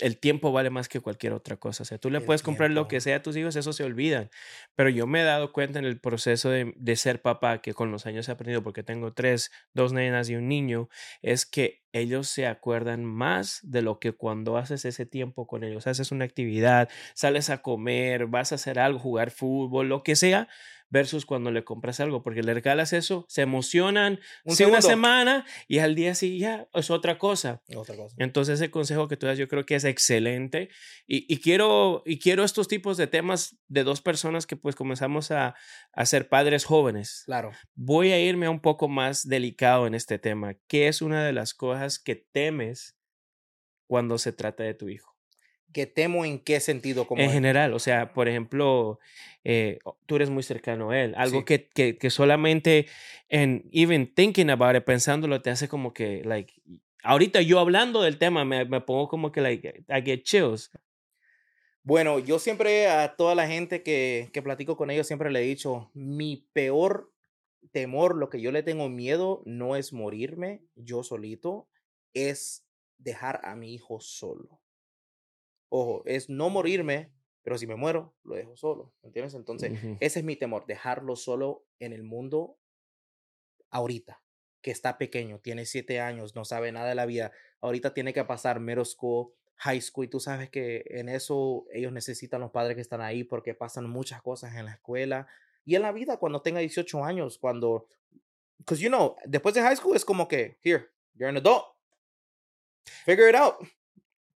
el 0.00 0.18
tiempo 0.18 0.52
vale 0.52 0.70
más 0.70 0.88
que 0.88 1.00
cualquier 1.00 1.32
otra 1.32 1.56
cosa. 1.56 1.82
O 1.82 1.86
sea, 1.86 1.98
tú 1.98 2.10
le 2.10 2.18
El 2.18 2.24
puedes 2.24 2.42
comprar 2.42 2.70
lo 2.70 2.88
que 2.88 3.00
sea 3.00 3.16
a 3.16 3.22
tus 3.22 3.36
hijos, 3.36 3.56
eso 3.56 3.72
se 3.72 3.84
olvidan. 3.84 4.30
Pero 4.74 4.90
yo 4.90 5.06
me 5.06 5.20
he 5.20 5.24
dado 5.24 5.52
cuenta 5.52 5.78
en 5.78 5.84
el 5.84 6.00
proceso 6.00 6.50
de, 6.50 6.72
de 6.76 6.96
ser 6.96 7.22
papá, 7.22 7.60
que 7.60 7.74
con 7.74 7.90
los 7.90 8.06
años 8.06 8.28
he 8.28 8.32
aprendido, 8.32 8.62
porque 8.62 8.82
tengo 8.82 9.12
tres, 9.12 9.50
dos 9.74 9.92
nenas 9.92 10.28
y 10.28 10.36
un 10.36 10.48
niño, 10.48 10.88
es 11.22 11.46
que 11.46 11.82
ellos 11.92 12.28
se 12.28 12.46
acuerdan 12.46 13.04
más 13.04 13.60
de 13.62 13.82
lo 13.82 13.98
que 13.98 14.12
cuando 14.12 14.56
haces 14.56 14.84
ese 14.84 15.06
tiempo 15.06 15.46
con 15.46 15.64
ellos, 15.64 15.86
haces 15.86 16.12
una 16.12 16.24
actividad, 16.24 16.88
sales 17.14 17.50
a 17.50 17.62
comer, 17.62 18.26
vas 18.26 18.52
a 18.52 18.56
hacer 18.56 18.78
algo, 18.78 18.98
jugar 18.98 19.30
fútbol, 19.30 19.88
lo 19.88 20.02
que 20.02 20.16
sea, 20.16 20.48
versus 20.90 21.24
cuando 21.24 21.50
le 21.50 21.64
compras 21.64 22.00
algo, 22.00 22.22
porque 22.22 22.42
le 22.42 22.52
regalas 22.52 22.92
eso, 22.92 23.24
se 23.28 23.42
emocionan, 23.42 24.20
Un 24.44 24.56
sí, 24.56 24.64
una 24.64 24.82
semana 24.82 25.46
y 25.68 25.78
al 25.78 25.94
día 25.94 26.14
sí 26.14 26.38
ya 26.38 26.68
es 26.74 26.90
otra 26.90 27.16
cosa. 27.18 27.62
Otra 27.74 27.96
cosa. 27.96 28.14
Entonces 28.18 28.60
ese 28.60 28.70
consejo 28.70 29.08
que 29.08 29.16
tú 29.16 29.26
das 29.26 29.38
yo 29.38 29.48
creo 29.48 29.64
que 29.64 29.76
es 29.76 29.84
excelente 29.84 30.68
y, 31.06 31.32
y 31.32 31.38
quiero, 31.38 32.02
y 32.04 32.18
quiero 32.18 32.44
estos 32.44 32.68
tipos 32.68 32.96
de 32.96 33.06
temas 33.06 33.56
de 33.68 33.84
dos 33.84 34.02
personas 34.02 34.46
que 34.46 34.56
pues 34.56 34.74
comenzamos 34.74 35.30
a, 35.30 35.54
a 35.92 36.06
ser 36.06 36.28
padres 36.28 36.64
jóvenes. 36.64 37.22
Claro. 37.26 37.52
Voy 37.74 38.12
a 38.12 38.20
irme 38.20 38.46
a 38.46 38.50
un 38.50 38.60
poco 38.60 38.88
más 38.88 39.26
delicado 39.26 39.86
en 39.86 39.94
este 39.94 40.18
tema. 40.18 40.54
¿Qué 40.66 40.88
es 40.88 41.02
una 41.02 41.24
de 41.24 41.32
las 41.32 41.54
cosas 41.54 41.98
que 41.98 42.16
temes 42.16 42.96
cuando 43.86 44.18
se 44.18 44.32
trata 44.32 44.64
de 44.64 44.74
tu 44.74 44.88
hijo? 44.88 45.19
Que 45.72 45.86
temo 45.86 46.24
en 46.24 46.38
qué 46.40 46.58
sentido 46.60 47.06
como 47.06 47.22
en 47.22 47.30
general, 47.30 47.72
o 47.74 47.78
sea, 47.78 48.12
por 48.12 48.28
ejemplo, 48.28 48.98
eh, 49.44 49.78
tú 50.06 50.16
eres 50.16 50.28
muy 50.30 50.42
cercano 50.42 50.90
a 50.90 51.00
él, 51.00 51.14
algo 51.16 51.40
Sí. 51.40 51.44
que, 51.44 51.68
que, 51.68 51.96
que 51.96 52.10
solamente 52.10 52.86
en 53.28 53.68
even 53.72 54.12
thinking 54.12 54.50
about 54.50 54.74
it, 54.76 54.82
pensándolo, 54.84 55.40
te 55.42 55.50
hace 55.50 55.68
como 55.68 55.92
que, 55.92 56.22
like, 56.24 56.54
ahorita 57.04 57.40
yo 57.42 57.60
hablando 57.60 58.02
del 58.02 58.18
tema 58.18 58.44
me, 58.44 58.64
me 58.64 58.80
pongo 58.80 59.08
como 59.08 59.30
que, 59.30 59.40
like, 59.40 59.84
I 59.88 60.02
get 60.04 60.22
chills. 60.24 60.70
Bueno, 61.82 62.18
yo 62.18 62.38
siempre 62.38 62.88
a 62.88 63.16
toda 63.16 63.34
la 63.34 63.46
gente 63.46 63.82
que, 63.82 64.28
que 64.32 64.42
platico 64.42 64.76
con 64.76 64.90
ellos 64.90 65.06
siempre 65.06 65.30
le 65.30 65.40
he 65.40 65.46
dicho, 65.46 65.90
mi 65.94 66.46
peor 66.52 67.12
temor, 67.72 68.16
lo 68.16 68.28
que 68.28 68.40
yo 68.40 68.52
le 68.52 68.62
tengo 68.62 68.88
miedo, 68.88 69.42
no 69.46 69.76
es 69.76 69.92
morirme 69.92 70.62
yo 70.74 71.02
solito, 71.02 71.68
es 72.12 72.66
dejar 72.98 73.40
a 73.44 73.54
mi 73.56 73.72
hijo 73.72 74.00
solo. 74.00 74.59
Ojo, 75.70 76.02
es 76.04 76.28
no 76.28 76.50
morirme, 76.50 77.12
pero 77.42 77.56
si 77.56 77.66
me 77.66 77.76
muero, 77.76 78.14
lo 78.24 78.34
dejo 78.34 78.56
solo, 78.56 78.92
¿me 79.02 79.06
entiendes? 79.06 79.34
Entonces, 79.34 79.72
ese 80.00 80.18
es 80.18 80.24
mi 80.24 80.36
temor, 80.36 80.66
dejarlo 80.66 81.16
solo 81.16 81.64
en 81.78 81.92
el 81.92 82.02
mundo 82.02 82.58
ahorita, 83.70 84.22
que 84.60 84.72
está 84.72 84.98
pequeño, 84.98 85.38
tiene 85.38 85.64
siete 85.64 86.00
años, 86.00 86.34
no 86.34 86.44
sabe 86.44 86.72
nada 86.72 86.88
de 86.88 86.94
la 86.96 87.06
vida, 87.06 87.32
ahorita 87.60 87.94
tiene 87.94 88.12
que 88.12 88.24
pasar 88.24 88.60
middle 88.60 88.84
school, 88.84 89.32
high 89.56 89.80
school, 89.80 90.06
y 90.06 90.08
tú 90.08 90.20
sabes 90.20 90.50
que 90.50 90.84
en 90.86 91.08
eso 91.08 91.66
ellos 91.72 91.92
necesitan 91.92 92.40
los 92.40 92.50
padres 92.50 92.74
que 92.74 92.82
están 92.82 93.00
ahí 93.00 93.24
porque 93.24 93.54
pasan 93.54 93.88
muchas 93.88 94.20
cosas 94.22 94.56
en 94.56 94.64
la 94.64 94.72
escuela 94.72 95.28
y 95.64 95.76
en 95.76 95.82
la 95.82 95.92
vida 95.92 96.16
cuando 96.16 96.42
tenga 96.42 96.60
18 96.60 97.04
años, 97.04 97.38
cuando, 97.38 97.86
because 98.58 98.82
you 98.82 98.88
know, 98.88 99.16
después 99.24 99.54
de 99.54 99.62
high 99.62 99.76
school 99.76 99.94
es 99.94 100.04
como 100.04 100.26
que, 100.26 100.58
here, 100.62 100.88
you're 101.14 101.28
an 101.30 101.36
adult, 101.36 101.76
figure 103.04 103.28
it 103.30 103.36
out. 103.36 103.56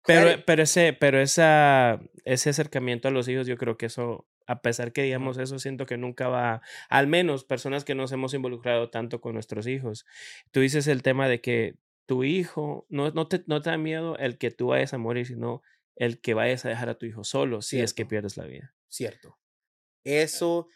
Pero, 0.06 0.42
pero, 0.46 0.62
ese, 0.62 0.92
pero 0.92 1.20
esa, 1.20 2.00
ese 2.24 2.50
acercamiento 2.50 3.08
a 3.08 3.10
los 3.10 3.28
hijos, 3.28 3.46
yo 3.46 3.56
creo 3.56 3.76
que 3.76 3.86
eso, 3.86 4.26
a 4.46 4.60
pesar 4.62 4.92
que 4.92 5.02
digamos 5.02 5.38
eso, 5.38 5.58
siento 5.58 5.86
que 5.86 5.96
nunca 5.96 6.28
va, 6.28 6.62
al 6.88 7.06
menos 7.06 7.44
personas 7.44 7.84
que 7.84 7.94
nos 7.94 8.10
hemos 8.12 8.34
involucrado 8.34 8.90
tanto 8.90 9.20
con 9.20 9.34
nuestros 9.34 9.66
hijos. 9.66 10.04
Tú 10.50 10.60
dices 10.60 10.86
el 10.88 11.02
tema 11.02 11.28
de 11.28 11.40
que 11.40 11.76
tu 12.06 12.24
hijo, 12.24 12.86
no, 12.88 13.10
no, 13.10 13.28
te, 13.28 13.44
no 13.46 13.62
te 13.62 13.70
da 13.70 13.78
miedo 13.78 14.16
el 14.18 14.38
que 14.38 14.50
tú 14.50 14.68
vayas 14.68 14.92
a 14.92 14.98
morir, 14.98 15.26
sino 15.26 15.62
el 15.96 16.20
que 16.20 16.34
vayas 16.34 16.64
a 16.64 16.68
dejar 16.68 16.88
a 16.88 16.98
tu 16.98 17.06
hijo 17.06 17.22
solo 17.22 17.62
si 17.62 17.80
es 17.80 17.94
que 17.94 18.06
pierdes 18.06 18.36
la 18.36 18.44
vida. 18.44 18.74
Cierto. 18.88 19.38
Eso 20.04 20.68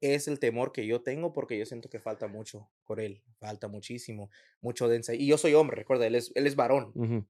es 0.00 0.26
el 0.26 0.40
temor 0.40 0.72
que 0.72 0.86
yo 0.86 1.02
tengo 1.02 1.32
porque 1.32 1.56
yo 1.56 1.64
siento 1.64 1.88
que 1.88 2.00
falta 2.00 2.26
mucho 2.26 2.68
por 2.84 2.98
él, 2.98 3.22
falta 3.38 3.68
muchísimo, 3.68 4.30
mucho 4.60 4.88
de 4.88 4.96
enseñar. 4.96 5.22
Y 5.22 5.28
yo 5.28 5.38
soy 5.38 5.54
hombre, 5.54 5.76
recuerda, 5.76 6.06
él 6.06 6.16
es, 6.16 6.32
él 6.34 6.46
es 6.46 6.56
varón. 6.56 6.90
Ujú. 6.94 7.26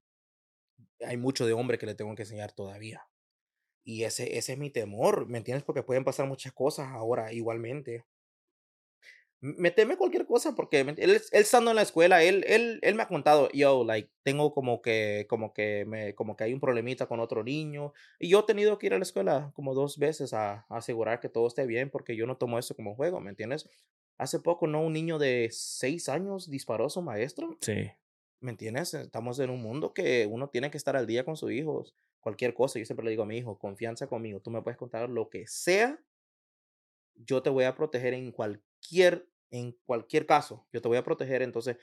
Hay 1.07 1.17
mucho 1.17 1.47
de 1.47 1.53
hombre 1.53 1.79
que 1.79 1.87
le 1.87 1.95
tengo 1.95 2.15
que 2.15 2.23
enseñar 2.23 2.53
todavía. 2.53 3.03
Y 3.85 4.05
ese, 4.05 4.38
ese 4.38 4.55
es 4.55 4.59
mi 4.59 4.71
temor, 4.71 5.27
¿me 5.29 5.38
entiendes? 5.38 5.65
Porque 5.65 5.83
pueden 5.85 6.05
pasar 6.05 6.27
muchas 6.29 6.53
cosas 6.53 6.88
ahora 6.91 7.33
igualmente. 7.33 8.05
Me 9.41 9.73
teme 9.73 9.97
cualquier 9.97 10.25
cosa 10.25 10.55
porque 10.55 10.85
¿me 10.85 10.93
ent- 10.95 11.01
él, 11.01 11.11
él 11.11 11.23
estando 11.33 11.71
en 11.71 11.77
la 11.77 11.83
escuela, 11.83 12.23
él, 12.23 12.45
él, 12.47 12.79
él 12.83 12.95
me 12.95 13.03
ha 13.03 13.09
contado, 13.09 13.49
yo, 13.53 13.83
like, 13.85 14.09
tengo 14.23 14.55
como 14.55 14.81
que, 14.83 15.27
como 15.29 15.53
que, 15.53 15.85
me, 15.85 16.15
como 16.15 16.37
que 16.37 16.45
hay 16.45 16.53
un 16.55 16.61
problemita 16.61 17.07
con 17.07 17.19
otro 17.19 17.43
niño. 17.43 17.93
Y 18.21 18.29
yo 18.29 18.41
he 18.41 18.43
tenido 18.45 18.79
que 18.79 18.87
ir 18.87 18.95
a 18.95 18.99
la 18.99 19.03
escuela 19.03 19.51
como 19.57 19.75
dos 19.75 19.99
veces 19.99 20.33
a, 20.33 20.65
a 20.69 20.77
asegurar 20.77 21.19
que 21.19 21.29
todo 21.29 21.49
esté 21.49 21.67
bien 21.67 21.91
porque 21.91 22.15
yo 22.15 22.25
no 22.27 22.37
tomo 22.37 22.57
eso 22.59 22.77
como 22.77 22.95
juego, 22.95 23.21
¿me 23.21 23.31
entiendes? 23.31 23.69
Hace 24.17 24.38
poco, 24.38 24.69
¿no? 24.69 24.81
Un 24.83 24.93
niño 24.93 25.19
de 25.19 25.49
seis 25.51 26.09
años 26.09 26.49
disparó 26.49 26.87
a 26.87 26.91
su 26.91 27.03
maestro. 27.03 27.59
Sí. 27.61 27.93
¿Me 28.42 28.50
entiendes? 28.50 28.92
Estamos 28.92 29.38
en 29.38 29.50
un 29.50 29.62
mundo 29.62 29.94
que 29.94 30.26
uno 30.26 30.48
tiene 30.48 30.68
que 30.70 30.76
estar 30.76 30.96
al 30.96 31.07
día 31.07 31.24
con 31.24 31.37
sus 31.37 31.52
hijos. 31.52 31.94
Cualquier 32.20 32.55
cosa, 32.55 32.81
yo 32.81 32.85
siempre 32.85 33.05
le 33.05 33.11
digo 33.11 33.22
a 33.22 33.26
mi 33.26 33.38
hijo, 33.38 33.57
confianza 33.57 34.09
conmigo, 34.09 34.40
tú 34.40 34.50
me 34.50 34.62
puedes 34.62 34.76
contar 34.76 35.09
lo 35.09 35.28
que 35.31 35.46
sea, 35.46 35.98
yo 37.14 37.40
te 37.42 37.50
voy 37.50 37.64
a 37.64 37.76
proteger 37.76 38.14
en 38.14 38.33
cualquier, 38.33 39.28
en 39.50 39.76
cualquier 39.85 40.26
caso, 40.26 40.66
yo 40.72 40.83
te 40.83 40.88
voy 40.88 40.98
a 40.98 41.05
proteger. 41.05 41.42
Entonces, 41.42 41.76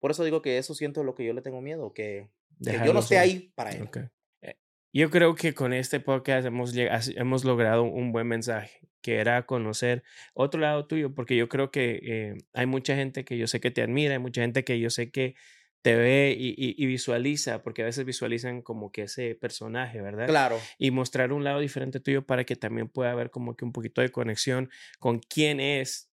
por 0.00 0.10
eso 0.10 0.24
digo 0.24 0.42
que 0.42 0.58
eso 0.58 0.74
siento 0.74 1.04
lo 1.04 1.14
que 1.14 1.24
yo 1.24 1.32
le 1.32 1.42
tengo 1.42 1.60
miedo, 1.60 1.92
que, 1.92 2.28
que 2.62 2.80
yo 2.84 2.92
no 2.92 3.00
esté 3.00 3.18
ahí 3.18 3.52
para 3.54 3.70
él. 3.70 3.82
Ok. 3.82 3.98
Eh, 4.42 4.56
Yo 4.92 5.10
creo 5.10 5.36
que 5.36 5.54
con 5.54 5.72
este 5.72 6.00
podcast 6.00 6.44
hemos, 6.44 6.74
hemos 6.76 7.44
logrado 7.44 7.84
un 7.84 8.10
buen 8.10 8.26
mensaje, 8.26 8.80
que 9.00 9.18
era 9.18 9.46
conocer 9.46 10.02
otro 10.34 10.60
lado 10.60 10.86
tuyo, 10.86 11.14
porque 11.14 11.36
yo 11.36 11.48
creo 11.48 11.70
que 11.70 12.00
eh, 12.02 12.34
hay 12.52 12.66
mucha 12.66 12.96
gente 12.96 13.24
que 13.24 13.38
yo 13.38 13.46
sé 13.46 13.60
que 13.60 13.70
te 13.70 13.82
admira, 13.82 14.14
hay 14.14 14.18
mucha 14.18 14.40
gente 14.42 14.64
que 14.64 14.80
yo 14.80 14.90
sé 14.90 15.12
que 15.12 15.36
te 15.82 15.96
ve 15.96 16.36
y, 16.38 16.54
y, 16.56 16.86
visualiza, 16.86 17.62
porque 17.62 17.82
a 17.82 17.86
veces 17.86 18.04
visualizan 18.04 18.60
como 18.60 18.92
que 18.92 19.02
ese 19.02 19.34
personaje, 19.34 20.02
¿verdad? 20.02 20.26
Claro. 20.26 20.58
Y 20.78 20.90
mostrar 20.90 21.32
un 21.32 21.42
lado 21.42 21.60
diferente 21.60 22.00
tuyo 22.00 22.26
para 22.26 22.44
que 22.44 22.56
también 22.56 22.88
pueda 22.88 23.12
haber 23.12 23.30
como 23.30 23.56
que 23.56 23.64
un 23.64 23.72
poquito 23.72 24.02
de 24.02 24.10
conexión 24.10 24.68
con 24.98 25.20
quién 25.20 25.58
es 25.58 26.10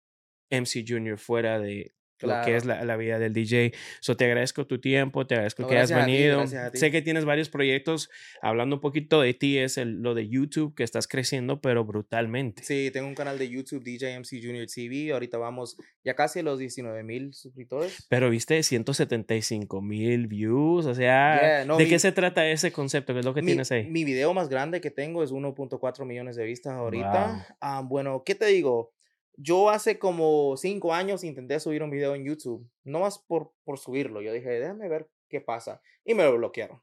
MC 0.50 0.84
Junior 0.86 1.18
fuera 1.18 1.58
de, 1.58 1.95
lo 2.20 2.34
que 2.44 2.56
es 2.56 2.64
la, 2.64 2.96
vida 2.96 3.18
del 3.18 3.32
DJ. 3.32 3.72
So, 4.00 4.16
te 4.16 4.24
agradezco 4.24 4.66
tu 4.66 4.80
tiempo, 4.80 5.26
te 5.26 5.34
agradezco 5.34 5.66
que 5.66 5.76
hayas 5.76 5.92
venido. 5.92 6.44
sé 6.46 6.90
que 6.90 7.02
tienes 7.02 7.24
varios 7.24 7.48
proyectos. 7.48 8.10
Hablando 8.42 8.76
un 8.76 8.80
poquito 8.80 9.20
de 9.20 9.34
ti, 9.34 9.58
es 9.58 9.78
el, 9.78 10.02
lo 10.02 10.14
de 10.14 10.28
YouTube 10.28 10.74
que 10.74 10.84
estás 10.84 11.08
creciendo, 11.08 11.60
pero 11.60 11.84
brutalmente. 11.84 12.62
Sí, 12.62 12.90
tengo 12.92 13.08
un 13.08 13.14
canal 13.14 13.38
de 13.38 13.48
YouTube, 13.48 13.82
DJ 13.82 14.18
MC 14.20 14.40
Junior 14.42 14.66
TV. 14.66 15.12
Ahorita 15.12 15.38
vamos 15.38 15.76
ya 16.04 16.14
casi 16.14 16.40
a 16.40 16.42
los 16.42 16.58
19 16.58 17.02
mil 17.02 17.34
suscriptores. 17.34 18.06
Pero 18.08 18.30
viste 18.30 18.62
175 18.62 19.82
mil 19.82 20.26
views. 20.26 20.86
O 20.86 20.94
sea, 20.94 21.64
¿de 21.64 21.88
qué 21.88 21.98
se 21.98 22.12
trata 22.12 22.46
ese 22.48 22.72
concepto? 22.72 23.12
¿Qué 23.12 23.20
es 23.20 23.26
lo 23.26 23.34
que 23.34 23.42
tienes 23.42 23.70
ahí? 23.72 23.86
Mi 23.88 24.04
video 24.04 24.32
más 24.34 24.48
grande 24.48 24.80
que 24.80 24.90
tengo 24.90 25.22
es 25.22 25.32
1.4 25.32 26.04
millones 26.04 26.36
de 26.36 26.44
vistas 26.44 26.74
ahorita. 26.74 27.56
Ah, 27.60 27.82
bueno, 27.84 28.22
¿qué 28.24 28.34
te 28.34 28.46
digo? 28.46 28.95
Yo 29.36 29.70
hace 29.70 29.98
como 29.98 30.56
cinco 30.56 30.94
años 30.94 31.24
intenté 31.24 31.60
subir 31.60 31.82
un 31.82 31.90
video 31.90 32.14
en 32.14 32.24
YouTube, 32.24 32.68
no 32.84 33.00
más 33.00 33.18
por, 33.18 33.52
por 33.64 33.78
subirlo. 33.78 34.22
Yo 34.22 34.32
dije, 34.32 34.48
déjame 34.48 34.88
ver 34.88 35.08
qué 35.28 35.40
pasa. 35.40 35.82
Y 36.04 36.14
me 36.14 36.24
lo 36.24 36.36
bloquearon. 36.36 36.80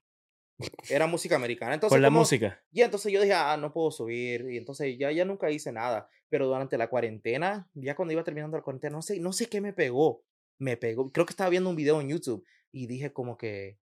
Era 0.90 1.08
música 1.08 1.36
americana. 1.36 1.74
Entonces, 1.74 1.94
por 1.94 2.02
la 2.02 2.10
música. 2.10 2.62
Y 2.72 2.82
entonces 2.82 3.12
yo 3.12 3.22
dije, 3.22 3.34
ah, 3.34 3.58
no 3.58 3.74
puedo 3.74 3.92
subir. 3.92 4.48
Y 4.50 4.58
entonces 4.58 4.98
ya, 4.98 5.12
ya 5.12 5.26
nunca 5.26 5.50
hice 5.50 5.72
nada. 5.72 6.08
Pero 6.30 6.48
durante 6.48 6.78
la 6.78 6.90
cuarentena, 6.90 7.70
ya 7.74 7.96
cuando 7.96 8.14
iba 8.14 8.24
terminando 8.24 8.58
la 8.58 8.64
cuarentena, 8.64 8.96
no 8.96 9.02
sé, 9.02 9.20
no 9.20 9.34
sé 9.34 9.48
qué 9.48 9.62
me 9.62 9.74
pegó. 9.74 10.24
Me 10.60 10.78
pegó. 10.78 11.12
Creo 11.12 11.26
que 11.26 11.32
estaba 11.32 11.50
viendo 11.50 11.70
un 11.70 11.76
video 11.76 12.00
en 12.02 12.10
YouTube 12.10 12.46
y 12.72 12.88
dije 12.88 13.12
como 13.12 13.38
que, 13.38 13.80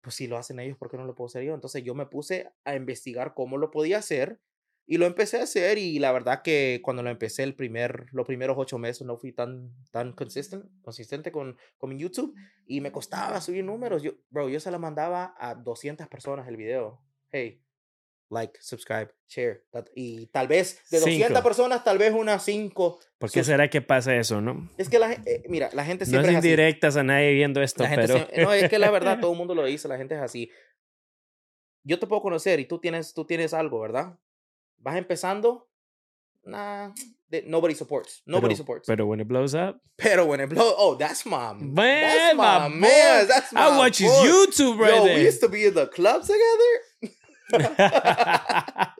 pues 0.00 0.16
si 0.16 0.26
lo 0.26 0.36
hacen 0.36 0.60
ellos, 0.60 0.76
¿por 0.76 0.90
qué 0.90 0.96
no 0.96 1.04
lo 1.04 1.14
puedo 1.14 1.26
hacer 1.26 1.44
yo? 1.44 1.54
Entonces 1.54 1.82
yo 1.84 1.94
me 1.94 2.06
puse 2.06 2.50
a 2.64 2.74
investigar 2.74 3.34
cómo 3.34 3.58
lo 3.58 3.70
podía 3.70 3.98
hacer 3.98 4.40
y 4.86 4.98
lo 4.98 5.06
empecé 5.06 5.40
a 5.40 5.44
hacer 5.44 5.78
y 5.78 5.98
la 5.98 6.12
verdad 6.12 6.42
que 6.42 6.80
cuando 6.82 7.02
lo 7.02 7.10
empecé 7.10 7.42
el 7.42 7.54
primer, 7.54 8.06
los 8.12 8.26
primeros 8.26 8.56
ocho 8.58 8.78
meses 8.78 9.06
no 9.06 9.16
fui 9.16 9.32
tan, 9.32 9.72
tan 9.90 10.12
consistent, 10.12 10.66
consistente 10.82 11.32
con, 11.32 11.56
con 11.78 11.90
mi 11.90 11.98
YouTube 11.98 12.34
y 12.66 12.80
me 12.80 12.92
costaba 12.92 13.40
subir 13.40 13.64
números. 13.64 14.02
Yo, 14.02 14.12
bro, 14.28 14.48
yo 14.48 14.60
se 14.60 14.70
la 14.70 14.78
mandaba 14.78 15.34
a 15.38 15.54
200 15.54 16.06
personas 16.08 16.46
el 16.48 16.56
video. 16.56 17.02
Hey, 17.30 17.62
like, 18.28 18.58
subscribe, 18.60 19.08
share. 19.26 19.64
y 19.94 20.26
tal 20.26 20.48
vez 20.48 20.82
de 20.90 21.00
200 21.00 21.42
personas, 21.42 21.82
tal 21.82 21.96
vez 21.96 22.12
unas 22.12 22.44
5. 22.44 23.00
¿Por 23.16 23.30
qué 23.30 23.42
será 23.42 23.70
que 23.70 23.80
pasa 23.80 24.14
eso, 24.16 24.42
no? 24.42 24.70
Es 24.76 24.90
que 24.90 24.98
la 24.98 25.12
eh, 25.12 25.44
mira, 25.48 25.70
la 25.72 25.86
gente 25.86 26.04
siempre 26.04 26.32
no 26.32 26.38
es, 26.38 26.44
indirectas 26.44 26.96
a 26.96 27.02
nadie 27.02 27.32
viendo 27.32 27.62
esto, 27.62 27.84
pero... 27.94 28.28
no, 28.36 28.52
es 28.52 28.68
que 28.68 28.78
la 28.78 28.90
verdad 28.90 29.18
todo 29.20 29.32
el 29.32 29.38
mundo 29.38 29.54
lo 29.54 29.64
dice, 29.64 29.88
la 29.88 29.96
gente 29.96 30.14
es 30.14 30.20
así. 30.20 30.50
Yo 31.84 31.98
te 31.98 32.06
puedo 32.06 32.20
conocer 32.20 32.60
y 32.60 32.66
tú 32.66 32.80
tienes, 32.80 33.14
tú 33.14 33.26
tienes 33.26 33.54
algo, 33.54 33.80
¿verdad? 33.80 34.18
Vas 34.84 34.96
empezando, 34.96 35.66
nah, 36.44 36.90
nobody 37.46 37.74
supports. 37.74 38.22
Nobody 38.26 38.54
supports. 38.54 38.86
Pero 38.86 39.06
when 39.06 39.20
it 39.20 39.26
blows 39.26 39.54
up. 39.54 39.80
Pero 39.96 40.26
when 40.26 40.40
it 40.40 40.48
blows, 40.50 40.74
oh, 40.76 40.94
that's 40.96 41.24
my 41.24 41.54
man, 41.54 42.36
that's 42.36 42.36
my, 42.36 42.68
man. 42.68 43.26
That's 43.26 43.52
my 43.52 43.60
I 43.60 43.78
watch 43.78 43.98
his 43.98 44.12
YouTube 44.12 44.78
right 44.78 44.94
Yo, 44.94 45.04
there. 45.04 45.16
we 45.16 45.24
used 45.24 45.40
to 45.40 45.48
be 45.48 45.64
in 45.64 45.74
the 45.74 45.86
club 45.86 46.22
together. 46.22 46.72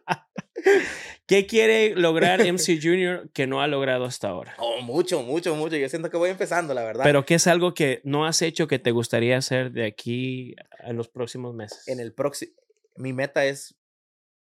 ¿Qué 1.26 1.46
quiere 1.46 1.94
lograr 1.96 2.40
MC 2.52 2.78
Junior 2.82 3.30
que 3.32 3.46
no 3.46 3.60
ha 3.62 3.66
logrado 3.66 4.04
hasta 4.04 4.28
ahora? 4.28 4.54
Oh, 4.58 4.80
mucho, 4.80 5.22
mucho, 5.22 5.54
mucho. 5.54 5.76
Yo 5.76 5.88
siento 5.88 6.10
que 6.10 6.16
voy 6.16 6.30
empezando, 6.30 6.74
la 6.74 6.82
verdad. 6.84 7.04
Pero 7.04 7.24
¿qué 7.24 7.34
es 7.34 7.46
algo 7.46 7.74
que 7.74 8.00
no 8.04 8.26
has 8.26 8.42
hecho 8.42 8.66
que 8.66 8.78
te 8.78 8.90
gustaría 8.90 9.36
hacer 9.36 9.72
de 9.72 9.86
aquí 9.86 10.54
en 10.80 10.96
los 10.96 11.08
próximos 11.08 11.54
meses? 11.54 11.86
En 11.88 12.00
el 12.00 12.12
próximo, 12.12 12.52
mi 12.96 13.12
meta 13.12 13.44
es 13.44 13.74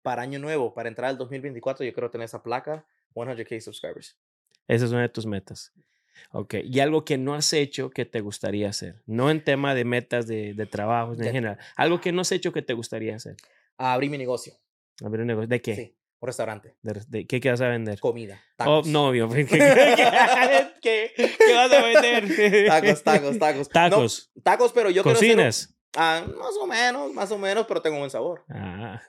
para 0.09 0.23
año 0.23 0.39
nuevo, 0.39 0.73
para 0.73 0.89
entrar 0.89 1.11
al 1.11 1.19
2024, 1.19 1.85
yo 1.85 1.93
quiero 1.93 2.11
tener 2.11 2.25
esa 2.25 2.43
placa, 2.43 2.87
100k 3.15 3.61
subscribers. 3.61 4.17
Esa 4.67 4.87
es 4.87 4.91
una 4.91 5.03
de 5.03 5.11
tus 5.11 5.27
metas. 5.27 5.71
Ok, 6.31 6.55
y 6.65 6.81
algo 6.81 7.05
que 7.05 7.19
no 7.19 7.35
has 7.35 7.53
hecho 7.53 7.91
que 7.91 8.07
te 8.07 8.23
gustaría 8.23 8.71
hacer, 8.71 9.03
no 9.05 9.31
en 9.31 9.45
tema 9.45 9.75
de 9.75 9.85
metas 9.85 10.27
de, 10.27 10.55
de 10.55 10.65
trabajo 10.65 11.13
en 11.13 11.31
general, 11.31 11.59
algo 11.77 12.01
que 12.01 12.11
no 12.11 12.23
has 12.23 12.33
hecho 12.33 12.55
que 12.55 12.63
te 12.63 12.73
gustaría 12.73 13.17
hacer. 13.17 13.37
Abrir 13.77 14.11
mi 14.11 14.17
negocio. 14.17 14.55
Abrir 15.05 15.21
un 15.21 15.27
negocio, 15.27 15.47
¿de 15.47 15.61
qué? 15.61 15.77
Sí, 15.77 15.97
un 16.21 16.27
restaurante. 16.27 16.75
¿De, 16.81 17.27
qué, 17.27 17.39
qué, 17.39 17.51
vas 17.51 17.61
a 17.61 17.69
vender? 17.69 18.01
Comida. 18.01 18.41
Oh, 18.61 18.81
no, 18.87 19.09
obvio. 19.09 19.29
¿Qué, 19.35 19.45
qué, 20.81 21.13
qué, 21.15 21.55
vas 21.55 21.71
a 21.71 21.83
vender? 21.83 22.67
tacos, 22.67 23.03
tacos, 23.03 23.39
tacos. 23.39 23.69
Tacos. 23.69 24.33
tacos, 24.43 24.73
pero 24.73 24.89
yo 24.89 25.03
¿Cocinas? 25.03 25.78
Ah, 25.97 26.23
más 26.37 26.55
o 26.61 26.67
menos, 26.67 27.13
más 27.13 27.31
o 27.33 27.39
menos, 27.39 27.67
pero 27.67 27.81
tengo 27.81 27.99
buen 27.99 28.11
sabor. 28.11 28.45
Ah, 28.51 29.01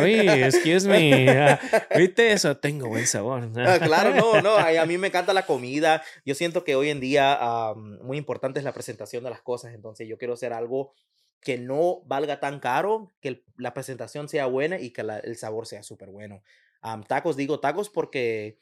oye, 0.00 0.46
excuse 0.46 0.88
me. 0.88 1.28
Ah, 1.30 1.60
¿Viste 1.96 2.32
eso? 2.32 2.56
Tengo 2.56 2.88
buen 2.88 3.06
sabor. 3.06 3.50
Ah, 3.58 3.78
claro, 3.82 4.14
no, 4.14 4.40
no. 4.40 4.56
A, 4.56 4.86
mí 4.86 4.96
me 4.96 5.08
encanta 5.08 5.34
la 5.34 5.46
comida. 5.46 6.02
Yo 6.24 6.34
siento 6.34 6.64
que 6.64 6.76
hoy 6.76 6.90
en 6.90 7.00
día 7.00 7.38
muy 7.74 8.16
importante 8.16 8.58
es 8.58 8.64
la 8.64 8.72
presentación 8.72 9.22
de 9.22 9.30
las 9.30 9.42
cosas. 9.42 9.74
Entonces, 9.74 10.08
yo 10.08 10.16
quiero 10.16 10.34
hacer 10.34 10.52
algo 10.52 10.94
que 11.40 11.58
no 11.58 12.00
valga 12.06 12.40
tan 12.40 12.58
caro, 12.58 13.12
que 13.20 13.44
la 13.58 13.74
presentación 13.74 14.28
sea 14.28 14.46
buena 14.46 14.80
y 14.80 14.90
que 14.90 15.02
el 15.02 15.36
sabor 15.36 15.66
sea 15.66 15.82
súper 15.82 16.08
bueno. 16.08 16.42
tacos, 17.06 17.36
digo 17.36 17.60
tacos 17.60 17.90
porque 17.90 18.58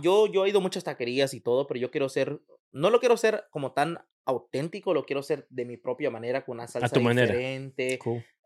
yo, 0.00 0.26
yo 0.28 0.46
he 0.46 0.48
ido 0.48 0.60
a 0.60 0.62
muchas 0.62 0.84
taquerías 0.84 1.34
y 1.34 1.40
todo, 1.40 1.66
pero 1.66 1.80
yo 1.80 1.90
quiero 1.90 2.08
ser, 2.08 2.40
no 2.70 2.90
lo 2.90 3.00
quiero 3.00 3.16
ser 3.16 3.46
como 3.50 3.72
tan 3.72 3.98
auténtico, 4.24 4.94
lo 4.94 5.04
quiero 5.04 5.20
hacer 5.20 5.46
de 5.50 5.64
mi 5.64 5.76
propia 5.76 6.10
manera, 6.10 6.44
con 6.44 6.58
una 6.58 6.66
salsa 6.66 6.98
diferente. 6.98 7.98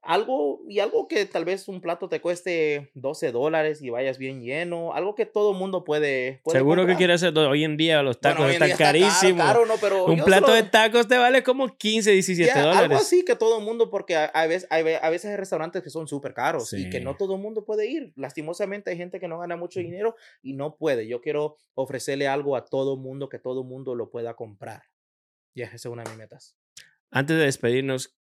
Algo, 0.07 0.61
y 0.69 0.81
algo 0.81 1.09
que 1.09 1.25
tal 1.25 1.47
vez 1.47 1.67
un 1.67 1.81
plato 1.81 2.11
te 2.11 2.21
cueste 2.21 2.91
12 2.93 3.33
dólares 3.33 3.81
y 3.81 3.89
vayas 3.89 4.19
bien 4.19 4.43
lleno, 4.43 4.93
algo 4.93 5.15
que 5.15 5.25
todo 5.25 5.55
mundo 5.55 5.83
puede. 5.83 6.43
Seguro 6.45 6.87
que 6.87 6.95
quieres 6.97 7.23
hacer 7.23 7.37
hoy 7.39 7.65
en 7.65 7.79
día, 7.79 8.03
los 8.03 8.21
tacos 8.21 8.51
están 8.51 8.77
carísimos. 8.77 9.47
un 10.07 10.23
plato 10.23 10.53
de 10.53 10.65
tacos 10.65 11.09
te 11.09 11.17
vale 11.17 11.43
como 11.43 11.75
15, 11.75 12.11
17 12.11 12.53
dólares. 12.61 12.83
Algo 12.83 12.97
así 12.97 13.25
que 13.25 13.35
todo 13.35 13.61
mundo, 13.61 13.89
porque 13.89 14.15
a, 14.15 14.47
veces, 14.47 14.69
hay, 14.69 14.85
a 15.01 15.09
veces 15.09 15.31
hay 15.31 15.37
restaurantes 15.37 15.83
que 15.83 15.89
son 15.89 16.07
súper 16.07 16.35
caros 16.35 16.71
y 16.75 16.91
que 16.91 17.01
no 17.01 17.17
todo 17.17 17.37
el 17.37 17.41
mundo 17.41 17.65
puede 17.65 17.87
ir. 17.87 18.13
Lastimosamente 18.15 18.91
hay 18.91 18.99
gente 18.99 19.19
que 19.19 19.29
no 19.29 19.39
gana 19.39 19.57
mucho 19.57 19.81
dinero 19.81 20.17
y 20.43 20.53
no 20.53 20.77
puede. 20.77 21.09
Yo 21.09 21.23
quiero 21.23 21.57
ofrecerle 21.73 22.29
algo 22.29 22.57
a 22.57 22.67
todo 22.67 22.99
mundo 22.99 23.31
que 23.31 23.39
todo 23.39 23.65
mundo 23.65 23.95
lo 23.95 24.11
pueda 24.11 24.35
comprar. 24.35 24.83
Ya, 25.55 25.67
esa 25.67 25.77
es 25.77 25.87
una 25.87 26.03
de 26.03 26.11
mis 26.11 26.19
metas. 26.19 26.57
Antes 27.11 27.37
de 27.37 27.45
despedirnos, 27.45 28.17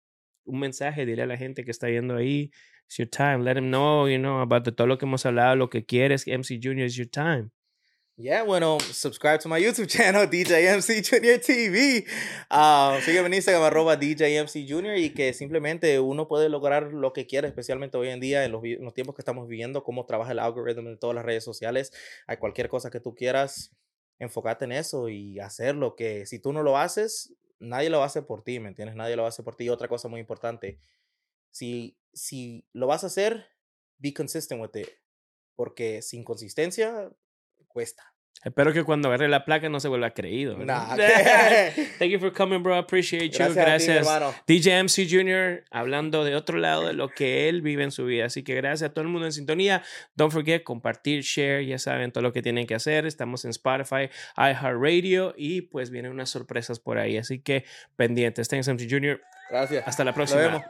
un 0.45 0.61
mensaje, 0.61 1.05
dile 1.05 1.23
a 1.23 1.27
la 1.27 1.37
gente 1.37 1.65
que 1.65 1.71
está 1.71 1.87
viendo 1.89 2.17
ahí, 2.17 2.51
it's 2.87 2.97
your 2.97 3.09
time, 3.09 3.45
let 3.45 3.55
them 3.55 3.69
know, 3.69 4.09
you 4.09 4.19
know, 4.19 4.41
about 4.41 4.65
todo 4.75 4.87
lo 4.87 4.97
que 4.97 5.05
hemos 5.05 5.27
hablado, 5.27 5.57
lo 5.57 5.69
que 5.69 5.85
quieres, 5.85 6.27
MC 6.27 6.59
Junior, 6.63 6.87
it's 6.87 6.97
your 6.97 7.09
time. 7.09 7.51
Yeah, 8.21 8.43
bueno, 8.43 8.79
subscribe 8.81 9.39
to 9.39 9.49
my 9.49 9.63
YouTube 9.63 9.87
channel, 9.87 10.27
DJ 10.31 10.77
MC 10.77 11.05
Junior 11.09 11.39
TV. 11.39 12.05
Uh, 12.51 13.01
sígueme 13.03 13.29
en 13.29 13.35
Instagram, 13.35 13.63
arroba 13.63 13.95
DJ 13.97 14.43
MC 14.43 14.67
Junior, 14.69 14.97
y 14.97 15.11
que 15.11 15.33
simplemente 15.33 16.01
uno 16.01 16.27
puede 16.27 16.49
lograr 16.49 16.93
lo 16.93 17.13
que 17.13 17.29
quiera, 17.29 17.47
especialmente 17.47 17.97
hoy 17.97 18.09
en 18.09 18.19
día, 18.19 18.45
en 18.45 18.51
los, 18.51 18.65
en 18.65 18.83
los 18.83 18.93
tiempos 18.93 19.15
que 19.15 19.21
estamos 19.23 19.47
viviendo, 19.47 19.85
cómo 19.85 20.05
trabaja 20.05 20.33
el 20.33 20.41
algoritmo 20.41 20.89
en 20.89 20.99
todas 20.99 21.15
las 21.15 21.25
redes 21.25 21.45
sociales. 21.45 21.93
Hay 22.27 22.39
cualquier 22.39 22.69
cosa 22.69 22.91
que 22.91 22.99
tú 22.99 23.15
quieras, 23.15 23.71
enfócate 24.19 24.65
en 24.65 24.73
eso 24.73 25.09
y 25.09 25.39
hacer 25.41 25.75
lo 25.77 25.95
que 25.95 26.27
si 26.27 26.39
tú 26.39 26.53
no 26.53 26.63
lo 26.63 26.77
haces, 26.77 27.35
nadie 27.59 27.91
lo 27.91 28.03
hace 28.03 28.23
por 28.23 28.43
ti, 28.43 28.61
¿me 28.61 28.69
entiendes? 28.69 28.97
Nadie 28.97 29.17
lo 29.17 29.27
hace 29.27 29.43
por 29.43 29.57
ti. 29.57 29.65
Y 29.65 29.69
otra 29.69 29.89
cosa 29.89 30.09
muy 30.09 30.21
importante, 30.21 30.81
si, 31.51 31.97
si 32.13 32.67
lo 32.73 32.87
vas 32.87 33.05
a 33.05 33.09
hacer, 33.09 33.47
be 33.99 34.13
consistent 34.13 34.61
with 34.61 34.81
it. 34.81 34.89
Porque 35.57 36.03
sin 36.03 36.25
consistencia, 36.25 37.11
cuesta. 37.67 38.15
Espero 38.45 38.73
que 38.73 38.85
cuando 38.85 39.09
agarre 39.09 39.29
la 39.29 39.45
placa 39.45 39.69
no 39.69 39.81
se 39.81 39.89
vuelva 39.89 40.11
creído. 40.11 40.57
Nah, 40.59 40.97
Thank 41.99 42.11
you 42.11 42.21
for 42.21 42.33
coming, 42.33 42.63
bro. 42.63 42.77
Appreciate 42.77 43.31
you. 43.31 43.53
Gracias. 43.53 44.07
DJ 44.47 44.85
MC 44.85 45.09
Jr. 45.11 45.65
hablando 45.71 46.25
de 46.25 46.37
otro 46.37 46.59
lado 46.59 46.87
de 46.87 46.93
lo 46.93 47.09
que 47.09 47.49
él 47.49 47.63
vive 47.63 47.83
en 47.83 47.91
su 47.91 48.05
vida. 48.05 48.27
Así 48.27 48.45
que 48.45 48.55
gracias 48.55 48.91
a 48.91 48.93
todo 48.93 49.03
el 49.03 49.09
mundo 49.09 49.27
en 49.27 49.33
sintonía. 49.33 49.83
Don't 50.15 50.33
forget 50.33 50.63
compartir, 50.63 51.23
share. 51.23 51.67
Ya 51.67 51.79
saben 51.79 52.13
todo 52.13 52.23
lo 52.23 52.33
que 52.33 52.43
tienen 52.43 52.67
que 52.67 52.75
hacer. 52.75 53.07
Estamos 53.07 53.45
en 53.45 53.51
Spotify, 53.51 54.09
iHeartRadio 54.37 55.35
y 55.37 55.63
pues 55.63 55.91
vienen 55.91 56.13
unas 56.13 56.31
sorpresas 56.31 56.79
por 56.79 56.99
ahí. 56.99 57.17
Así 57.17 57.41
que 57.41 57.65
pendientes. 57.97 58.49
Thanks, 58.49 58.69
MC 58.69 58.87
Jr. 58.89 59.21
Gracias. 59.51 59.87
Hasta 59.87 60.05
la 60.05 60.15
próxima. 60.15 60.65